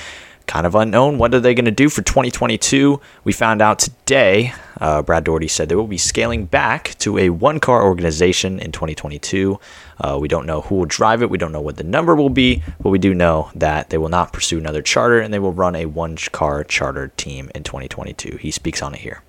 [0.46, 1.18] kind of unknown.
[1.18, 3.00] What are they going to do for 2022?
[3.24, 4.52] We found out today.
[4.80, 8.72] Uh, Brad Daugherty said they will be scaling back to a one car organization in
[8.72, 9.58] 2022.
[9.98, 11.30] Uh, we don't know who will drive it.
[11.30, 14.08] We don't know what the number will be, but we do know that they will
[14.08, 18.36] not pursue another charter and they will run a one car charter team in 2022.
[18.38, 19.22] He speaks on it here.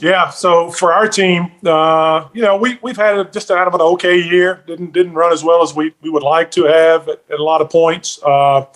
[0.00, 3.74] Yeah, so for our team, uh, you know, we we've had a, just out of
[3.74, 4.62] an okay year.
[4.66, 7.42] Didn't didn't run as well as we, we would like to have at, at a
[7.42, 8.20] lot of points.
[8.22, 8.66] Uh,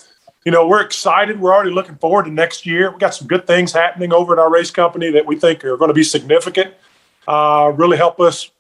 [0.45, 1.41] you know, we're excited.
[1.41, 2.91] We're already looking forward to next year.
[2.91, 5.77] We've got some good things happening over at our race company that we think are
[5.77, 6.75] going to be significant,
[7.27, 8.51] uh, really help us,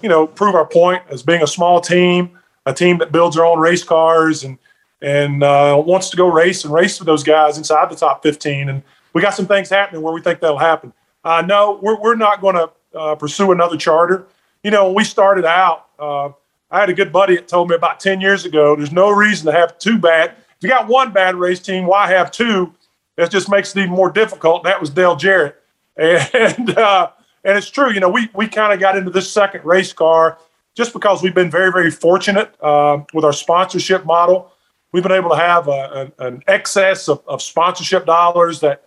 [0.00, 3.44] you know, prove our point as being a small team, a team that builds their
[3.44, 4.58] own race cars and
[5.00, 8.68] and uh, wants to go race and race with those guys inside the top 15.
[8.68, 10.92] And we got some things happening where we think that'll happen.
[11.22, 14.26] Uh, no, we're, we're not going to uh, pursue another charter.
[14.64, 16.30] You know, when we started out, uh,
[16.68, 19.46] I had a good buddy that told me about 10 years ago, there's no reason
[19.46, 22.74] to have two bad– if you got one bad race team, why have two?
[23.16, 24.64] It just makes it even more difficult.
[24.64, 25.56] That was Dale Jarrett,
[25.96, 27.10] and uh,
[27.44, 27.92] and it's true.
[27.92, 30.38] You know, we we kind of got into this second race car
[30.74, 34.52] just because we've been very very fortunate uh, with our sponsorship model.
[34.92, 38.84] We've been able to have a, a, an excess of, of, sponsorship dollars that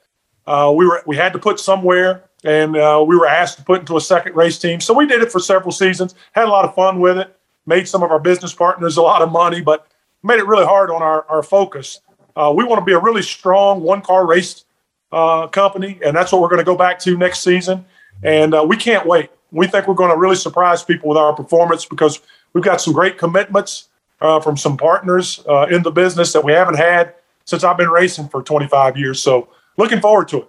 [0.48, 3.82] uh, we were we had to put somewhere, and uh, we were asked to put
[3.82, 4.82] into a second race team.
[4.82, 6.16] So we did it for several seasons.
[6.34, 7.38] Had a lot of fun with it.
[7.66, 9.91] Made some of our business partners a lot of money, but
[10.24, 12.02] made it really hard on our, our focus.
[12.36, 14.66] Uh, we want to be a really strong one car race
[15.12, 17.86] uh, company, and that's what we're going to go back to next season.
[18.24, 19.30] And uh, we can't wait.
[19.52, 22.20] We think we're going to really surprise people with our performance because
[22.54, 23.90] we've got some great commitments
[24.22, 27.16] uh, from some partners uh, in the business that we haven't had
[27.46, 29.22] since I've been racing for 25 years.
[29.22, 30.48] So, looking forward to it.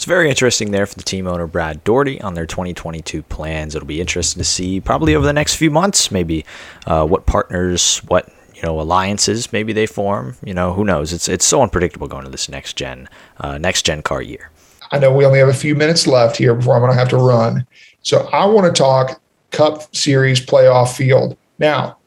[0.00, 3.74] It's very interesting there for the team owner Brad Daugherty on their 2022 plans.
[3.74, 6.46] It'll be interesting to see probably over the next few months, maybe
[6.86, 10.36] uh, what partners, what you know alliances maybe they form.
[10.42, 11.12] You know, who knows?
[11.12, 14.50] It's it's so unpredictable going to this next gen uh, next gen car year.
[14.90, 17.10] I know we only have a few minutes left here before I'm going to have
[17.10, 17.66] to run,
[18.00, 19.20] so I want to talk
[19.50, 21.36] Cup Series playoff field.
[21.58, 21.98] Now,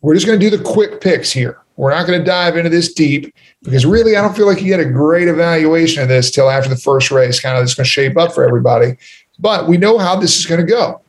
[0.00, 1.61] we're just going to do the quick picks here.
[1.82, 4.68] We're not going to dive into this deep because really, I don't feel like you
[4.68, 7.40] get a great evaluation of this till after the first race.
[7.40, 8.96] Kind of, it's going to shape up for everybody.
[9.40, 11.00] But we know how this is going to go.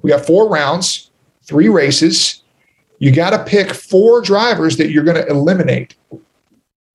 [0.00, 1.10] We got four rounds,
[1.42, 2.44] three races.
[3.00, 5.96] You got to pick four drivers that you're going to eliminate.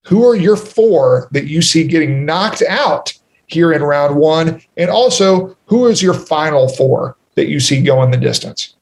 [0.05, 3.11] Who are your four that you see getting knocked out
[3.47, 4.61] here in round one?
[4.78, 8.78] And also, who is your final four that you see going the distance?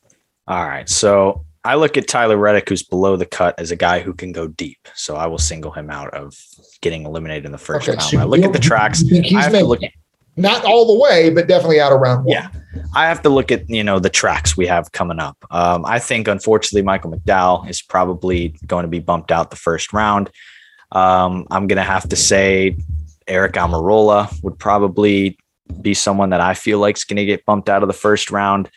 [0.48, 0.88] All right.
[0.88, 4.32] So I look at Tyler Reddick, who's below the cut, as a guy who can
[4.32, 4.88] go deep.
[4.94, 6.34] So I will single him out of
[6.82, 8.10] getting eliminated in the first okay, round.
[8.10, 9.04] So I look at the tracks.
[9.12, 9.82] I have to look
[10.38, 12.34] not all the way, but definitely out around one.
[12.34, 12.50] Yeah,
[12.94, 15.38] I have to look at you know the tracks we have coming up.
[15.50, 19.92] Um, I think unfortunately Michael McDowell is probably going to be bumped out the first
[19.92, 20.30] round.
[20.92, 22.78] Um, I'm gonna have to say
[23.28, 25.38] Aric Almirola would probably
[25.82, 28.32] be someone that I feel like is going to get bumped out of the first
[28.32, 28.70] round.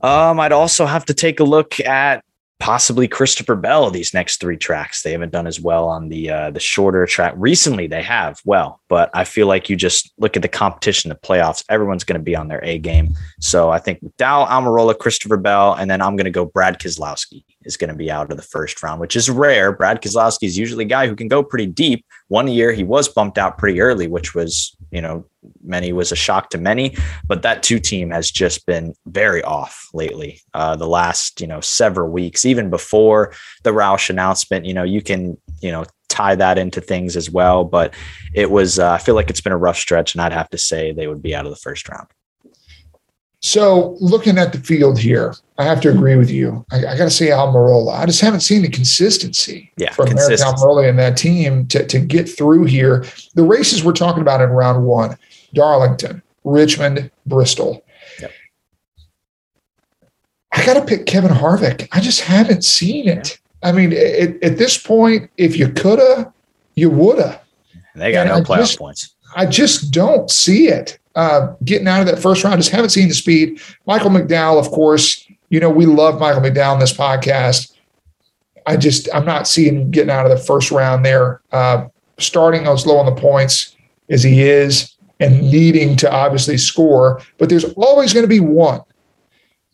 [0.00, 2.22] Um, I'd also have to take a look at
[2.60, 5.02] possibly Christopher Bell these next three tracks.
[5.02, 7.34] They haven't done as well on the uh, the shorter track.
[7.36, 11.14] Recently they have well, but I feel like you just look at the competition, the
[11.14, 13.14] playoffs, everyone's going to be on their A game.
[13.40, 17.44] So I think Dow Almirola, Christopher Bell, and then I'm going to go Brad Keselowski
[17.62, 19.72] is going to be out of the first round, which is rare.
[19.72, 22.04] Brad Keselowski is usually a guy who can go pretty deep.
[22.28, 25.24] One year he was bumped out pretty early, which was, you know,
[25.64, 29.88] many was a shock to many, but that two team has just been very off
[29.94, 30.40] lately.
[30.52, 33.32] Uh, the last, you know, several weeks, even before
[33.64, 37.64] the Roush announcement, you know, you can, you know, tie that into things as well.
[37.64, 37.94] But
[38.34, 40.58] it was, uh, I feel like it's been a rough stretch, and I'd have to
[40.58, 42.08] say they would be out of the first round.
[43.40, 46.64] So looking at the field here, I have to agree with you.
[46.72, 47.94] I, I got to say Almirola.
[47.94, 52.00] I just haven't seen the consistency yeah, from Aric Almirola and that team to, to
[52.00, 53.04] get through here.
[53.34, 55.16] The races we're talking about in round one,
[55.54, 57.84] Darlington, Richmond, Bristol.
[58.20, 58.32] Yep.
[60.52, 61.88] I got to pick Kevin Harvick.
[61.92, 63.38] I just haven't seen it.
[63.62, 66.32] I mean, at, at this point, if you coulda,
[66.74, 67.40] you woulda.
[67.94, 69.14] They got and no playoff just, points.
[69.36, 70.98] I just don't see it.
[71.18, 73.60] Uh, getting out of that first round, just haven't seen the speed.
[73.86, 77.74] Michael McDowell, of course, you know, we love Michael McDowell in this podcast.
[78.66, 81.40] I just, I'm not seeing getting out of the first round there.
[81.50, 81.88] Uh,
[82.18, 83.76] starting as low on the points
[84.10, 88.80] as he is and needing to obviously score, but there's always going to be one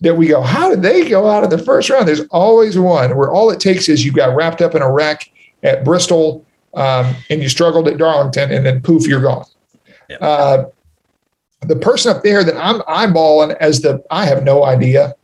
[0.00, 2.08] that we go, how did they go out of the first round?
[2.08, 5.30] There's always one where all it takes is you got wrapped up in a wreck
[5.62, 9.46] at Bristol um, and you struggled at Darlington, and then poof, you're gone.
[10.08, 10.18] Yep.
[10.20, 10.64] Uh,
[11.62, 15.14] the person up there that I'm eyeballing as the I have no idea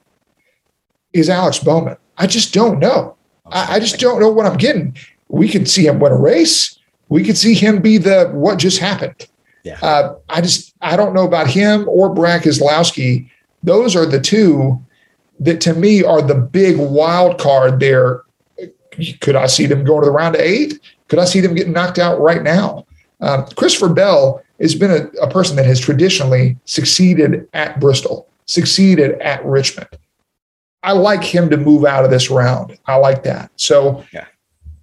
[1.12, 1.96] is Alex Bowman.
[2.16, 3.16] I just don't know.
[3.46, 4.96] I, I just don't know what I'm getting.
[5.28, 6.78] We could see him win a race.
[7.08, 9.26] We could see him be the what just happened.
[9.64, 9.78] Yeah.
[9.82, 13.30] Uh, I just I don't know about him or Brad Keselowski.
[13.62, 14.82] Those are the two
[15.40, 18.22] that to me are the big wild card there.
[19.20, 20.80] Could I see them going to the round of eight?
[21.08, 22.86] Could I see them getting knocked out right now?
[23.20, 29.20] Um, Christopher Bell has been a, a person that has traditionally succeeded at Bristol, succeeded
[29.20, 29.88] at Richmond.
[30.82, 32.78] I like him to move out of this round.
[32.86, 33.50] I like that.
[33.56, 34.26] So yeah.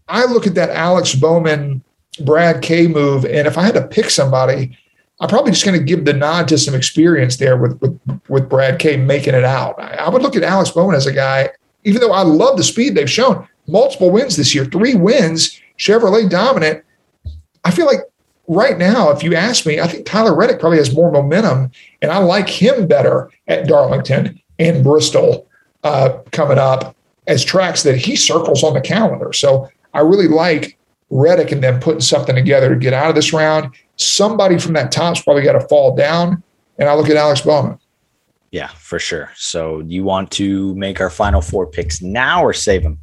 [0.07, 1.83] I look at that Alex Bowman,
[2.23, 4.77] Brad K move, and if I had to pick somebody,
[5.19, 7.99] I'm probably just going to give the nod to some experience there with with,
[8.29, 9.79] with Brad K making it out.
[9.79, 11.49] I, I would look at Alex Bowman as a guy,
[11.83, 16.29] even though I love the speed they've shown, multiple wins this year, three wins, Chevrolet
[16.29, 16.83] dominant.
[17.63, 17.99] I feel like
[18.47, 21.71] right now, if you ask me, I think Tyler Reddick probably has more momentum,
[22.01, 25.47] and I like him better at Darlington and Bristol
[25.83, 26.95] uh, coming up
[27.27, 29.33] as tracks that he circles on the calendar.
[29.33, 30.77] So I really like
[31.09, 33.75] Reddick and them putting something together to get out of this round.
[33.97, 36.41] Somebody from that top's probably got to fall down,
[36.77, 37.79] and I look at Alex Bowman.
[38.51, 39.31] Yeah, for sure.
[39.35, 42.99] So you want to make our final four picks now or save them?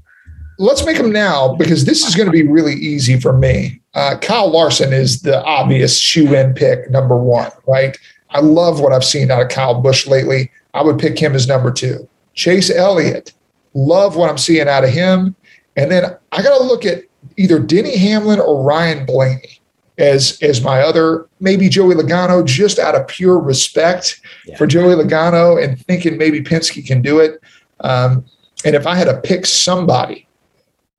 [0.59, 3.81] Let's make them now because this is going to be really easy for me.
[3.95, 7.97] Uh, Kyle Larson is the obvious shoe in pick number one, right?
[8.31, 10.51] I love what I've seen out of Kyle Busch lately.
[10.75, 12.09] I would pick him as number two.
[12.35, 13.33] Chase Elliott,
[13.75, 15.37] love what I'm seeing out of him.
[15.77, 17.05] And then I got to look at
[17.37, 19.61] either Denny Hamlin or Ryan Blaney
[19.99, 24.57] as as my other, maybe Joey Logano, just out of pure respect yeah.
[24.57, 27.41] for Joey Logano and thinking maybe Penske can do it.
[27.81, 28.25] Um,
[28.65, 30.27] and if I had to pick somebody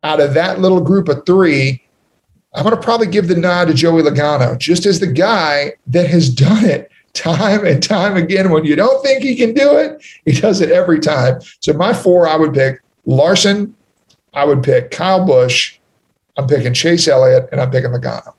[0.05, 1.81] out of that little group of three,
[2.53, 6.07] I'm going to probably give the nod to Joey Logano, just as the guy that
[6.07, 8.51] has done it time and time again.
[8.51, 11.41] When you don't think he can do it, he does it every time.
[11.59, 13.75] So my four, I would pick Larson,
[14.33, 15.79] I would pick Kyle Busch,
[16.37, 18.33] I'm picking Chase Elliott, and I'm picking Logano.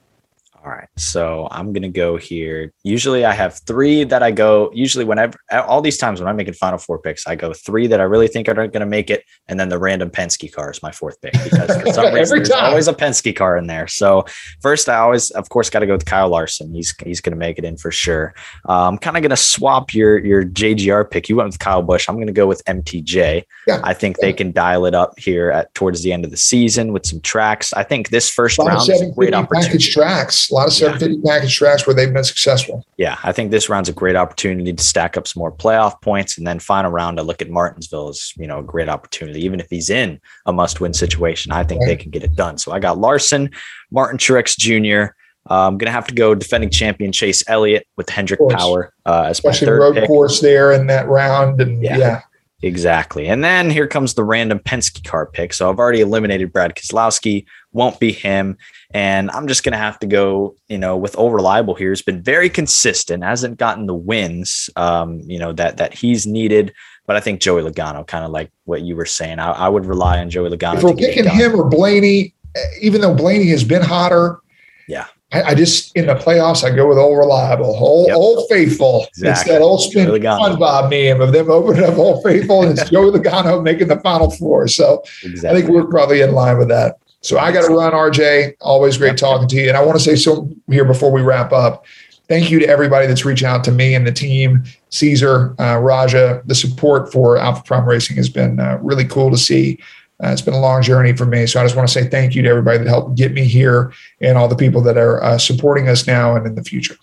[0.67, 0.89] All right.
[0.97, 2.73] So I'm going to go here.
[2.83, 6.55] Usually I have three that I go, usually whenever, all these times when I'm making
[6.55, 9.23] final four picks, I go three that I really think are going to make it.
[9.47, 12.51] And then the random Penske car is my fourth pick because for some reason there's
[12.51, 13.87] always a Penske car in there.
[13.87, 14.25] So
[14.61, 16.75] first, I always, of course, got to go with Kyle Larson.
[16.75, 18.35] He's, he's going to make it in for sure.
[18.69, 21.29] Uh, I'm kind of going to swap your, your JGR pick.
[21.29, 22.09] You went with Kyle Busch.
[22.09, 23.45] I'm going to go with MTJ.
[23.69, 23.81] Yeah.
[23.85, 24.27] I think yeah.
[24.27, 27.21] they can dial it up here at towards the end of the season with some
[27.21, 27.73] tracks.
[27.73, 29.79] I think this first round is a great opportunity.
[29.79, 31.35] Tracks a lot of 750 yeah.
[31.35, 32.83] package tracks where they've been successful.
[32.97, 36.39] Yeah, I think this round's a great opportunity to stack up some more playoff points,
[36.39, 39.41] and then final round to look at Martinsville as you know a great opportunity.
[39.45, 41.89] Even if he's in a must-win situation, I think right.
[41.89, 42.57] they can get it done.
[42.57, 43.51] So I got Larson,
[43.91, 45.13] Martin Truex Jr.
[45.49, 49.39] Uh, I'm gonna have to go defending champion Chase Elliott with Hendrick Power uh, as
[49.39, 50.07] especially road pick.
[50.07, 51.99] course there in that round, and yeah.
[51.99, 52.21] yeah.
[52.63, 53.27] Exactly.
[53.29, 55.53] And then here comes the random Penske car pick.
[55.53, 58.57] So I've already eliminated Brad Keselowski, won't be him.
[58.93, 61.91] And I'm just going to have to go, you know, with Old Reliable here.
[61.91, 66.73] He's been very consistent, hasn't gotten the wins, um, you know, that that he's needed.
[67.07, 69.85] But I think Joey Logano, kind of like what you were saying, I, I would
[69.85, 70.79] rely on Joey Logano.
[70.79, 72.35] If we're picking him or Blaney,
[72.81, 74.41] even though Blaney has been hotter,
[74.89, 78.17] yeah, I, just in the playoffs I go with old reliable, old, yep.
[78.17, 79.07] old faithful.
[79.09, 79.31] Exactly.
[79.31, 83.11] It's that old spin SpongeBob meme of them opening up old faithful and it's Joey
[83.11, 84.69] Logano making the final four.
[84.69, 85.49] So exactly.
[85.49, 86.99] I think we're probably in line with that.
[87.23, 88.55] So I got to run, RJ.
[88.61, 89.69] Always great talking to you.
[89.69, 91.85] And I want to say something here before we wrap up.
[92.29, 96.43] Thank you to everybody that's reached out to me and the team, Caesar, uh, Rajah.
[96.47, 99.81] The support for Alpha Prime Racing has been uh, really cool to see.
[100.23, 101.47] Uh, it's been a long journey for me.
[101.47, 103.93] So I just want to say thank you to everybody that helped get me here
[104.21, 106.97] and all the people that are uh, supporting us now and in the future.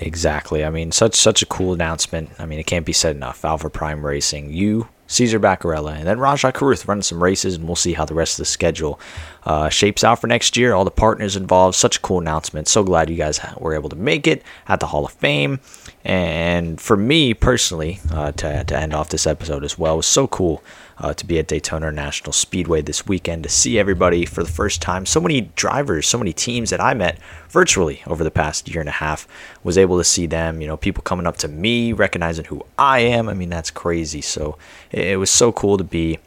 [0.00, 0.64] Exactly.
[0.64, 2.30] I mean, such such a cool announcement.
[2.38, 3.44] I mean, it can't be said enough.
[3.44, 7.74] Alpha Prime Racing, you, Caesar Bacarella, and then Rajah Caruth running some races, and we'll
[7.76, 9.00] see how the rest of the schedule
[9.44, 10.72] uh, shapes out for next year.
[10.72, 11.74] All the partners involved.
[11.74, 12.68] Such a cool announcement.
[12.68, 15.58] So glad you guys were able to make it at the Hall of Fame.
[16.04, 20.28] And for me personally, uh, to, to end off this episode as well, was so
[20.28, 20.62] cool
[21.00, 24.82] uh, to be at Daytona National Speedway this weekend to see everybody for the first
[24.82, 25.06] time.
[25.06, 27.18] So many drivers, so many teams that I met
[27.48, 29.28] virtually over the past year and a half
[29.62, 30.60] was able to see them.
[30.60, 33.28] You know, people coming up to me, recognizing who I am.
[33.28, 34.20] I mean, that's crazy.
[34.20, 34.58] So
[34.90, 36.18] it was so cool to be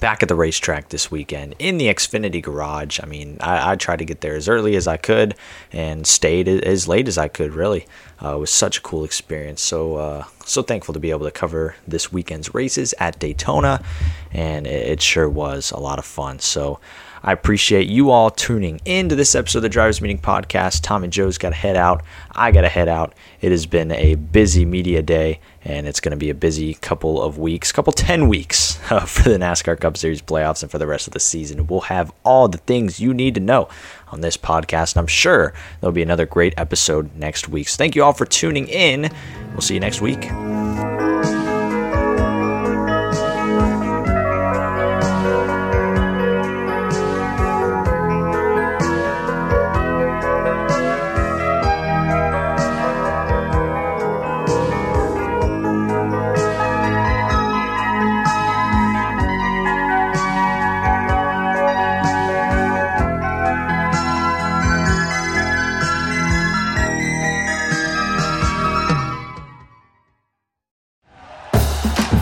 [0.00, 3.00] back at the racetrack this weekend in the Xfinity garage.
[3.02, 5.34] I mean, I, I, tried to get there as early as I could
[5.72, 7.86] and stayed as late as I could, really.
[8.22, 9.62] Uh, it was such a cool experience.
[9.62, 13.82] So, uh, so thankful to be able to cover this weekend's races at Daytona,
[14.32, 16.38] and it, it sure was a lot of fun.
[16.38, 16.80] So,
[17.24, 20.82] I appreciate you all tuning in to this episode of the Drivers Meeting Podcast.
[20.82, 22.02] Tommy Joe's got to head out.
[22.30, 23.14] I got to head out.
[23.40, 27.22] It has been a busy media day, and it's going to be a busy couple
[27.22, 30.86] of weeks, couple 10 weeks uh, for the NASCAR Cup Series playoffs and for the
[30.86, 31.66] rest of the season.
[31.66, 33.70] We'll have all the things you need to know
[34.08, 37.70] on this podcast, and I'm sure there'll be another great episode next week.
[37.70, 39.10] So thank you all for tuning in.
[39.52, 40.30] We'll see you next week.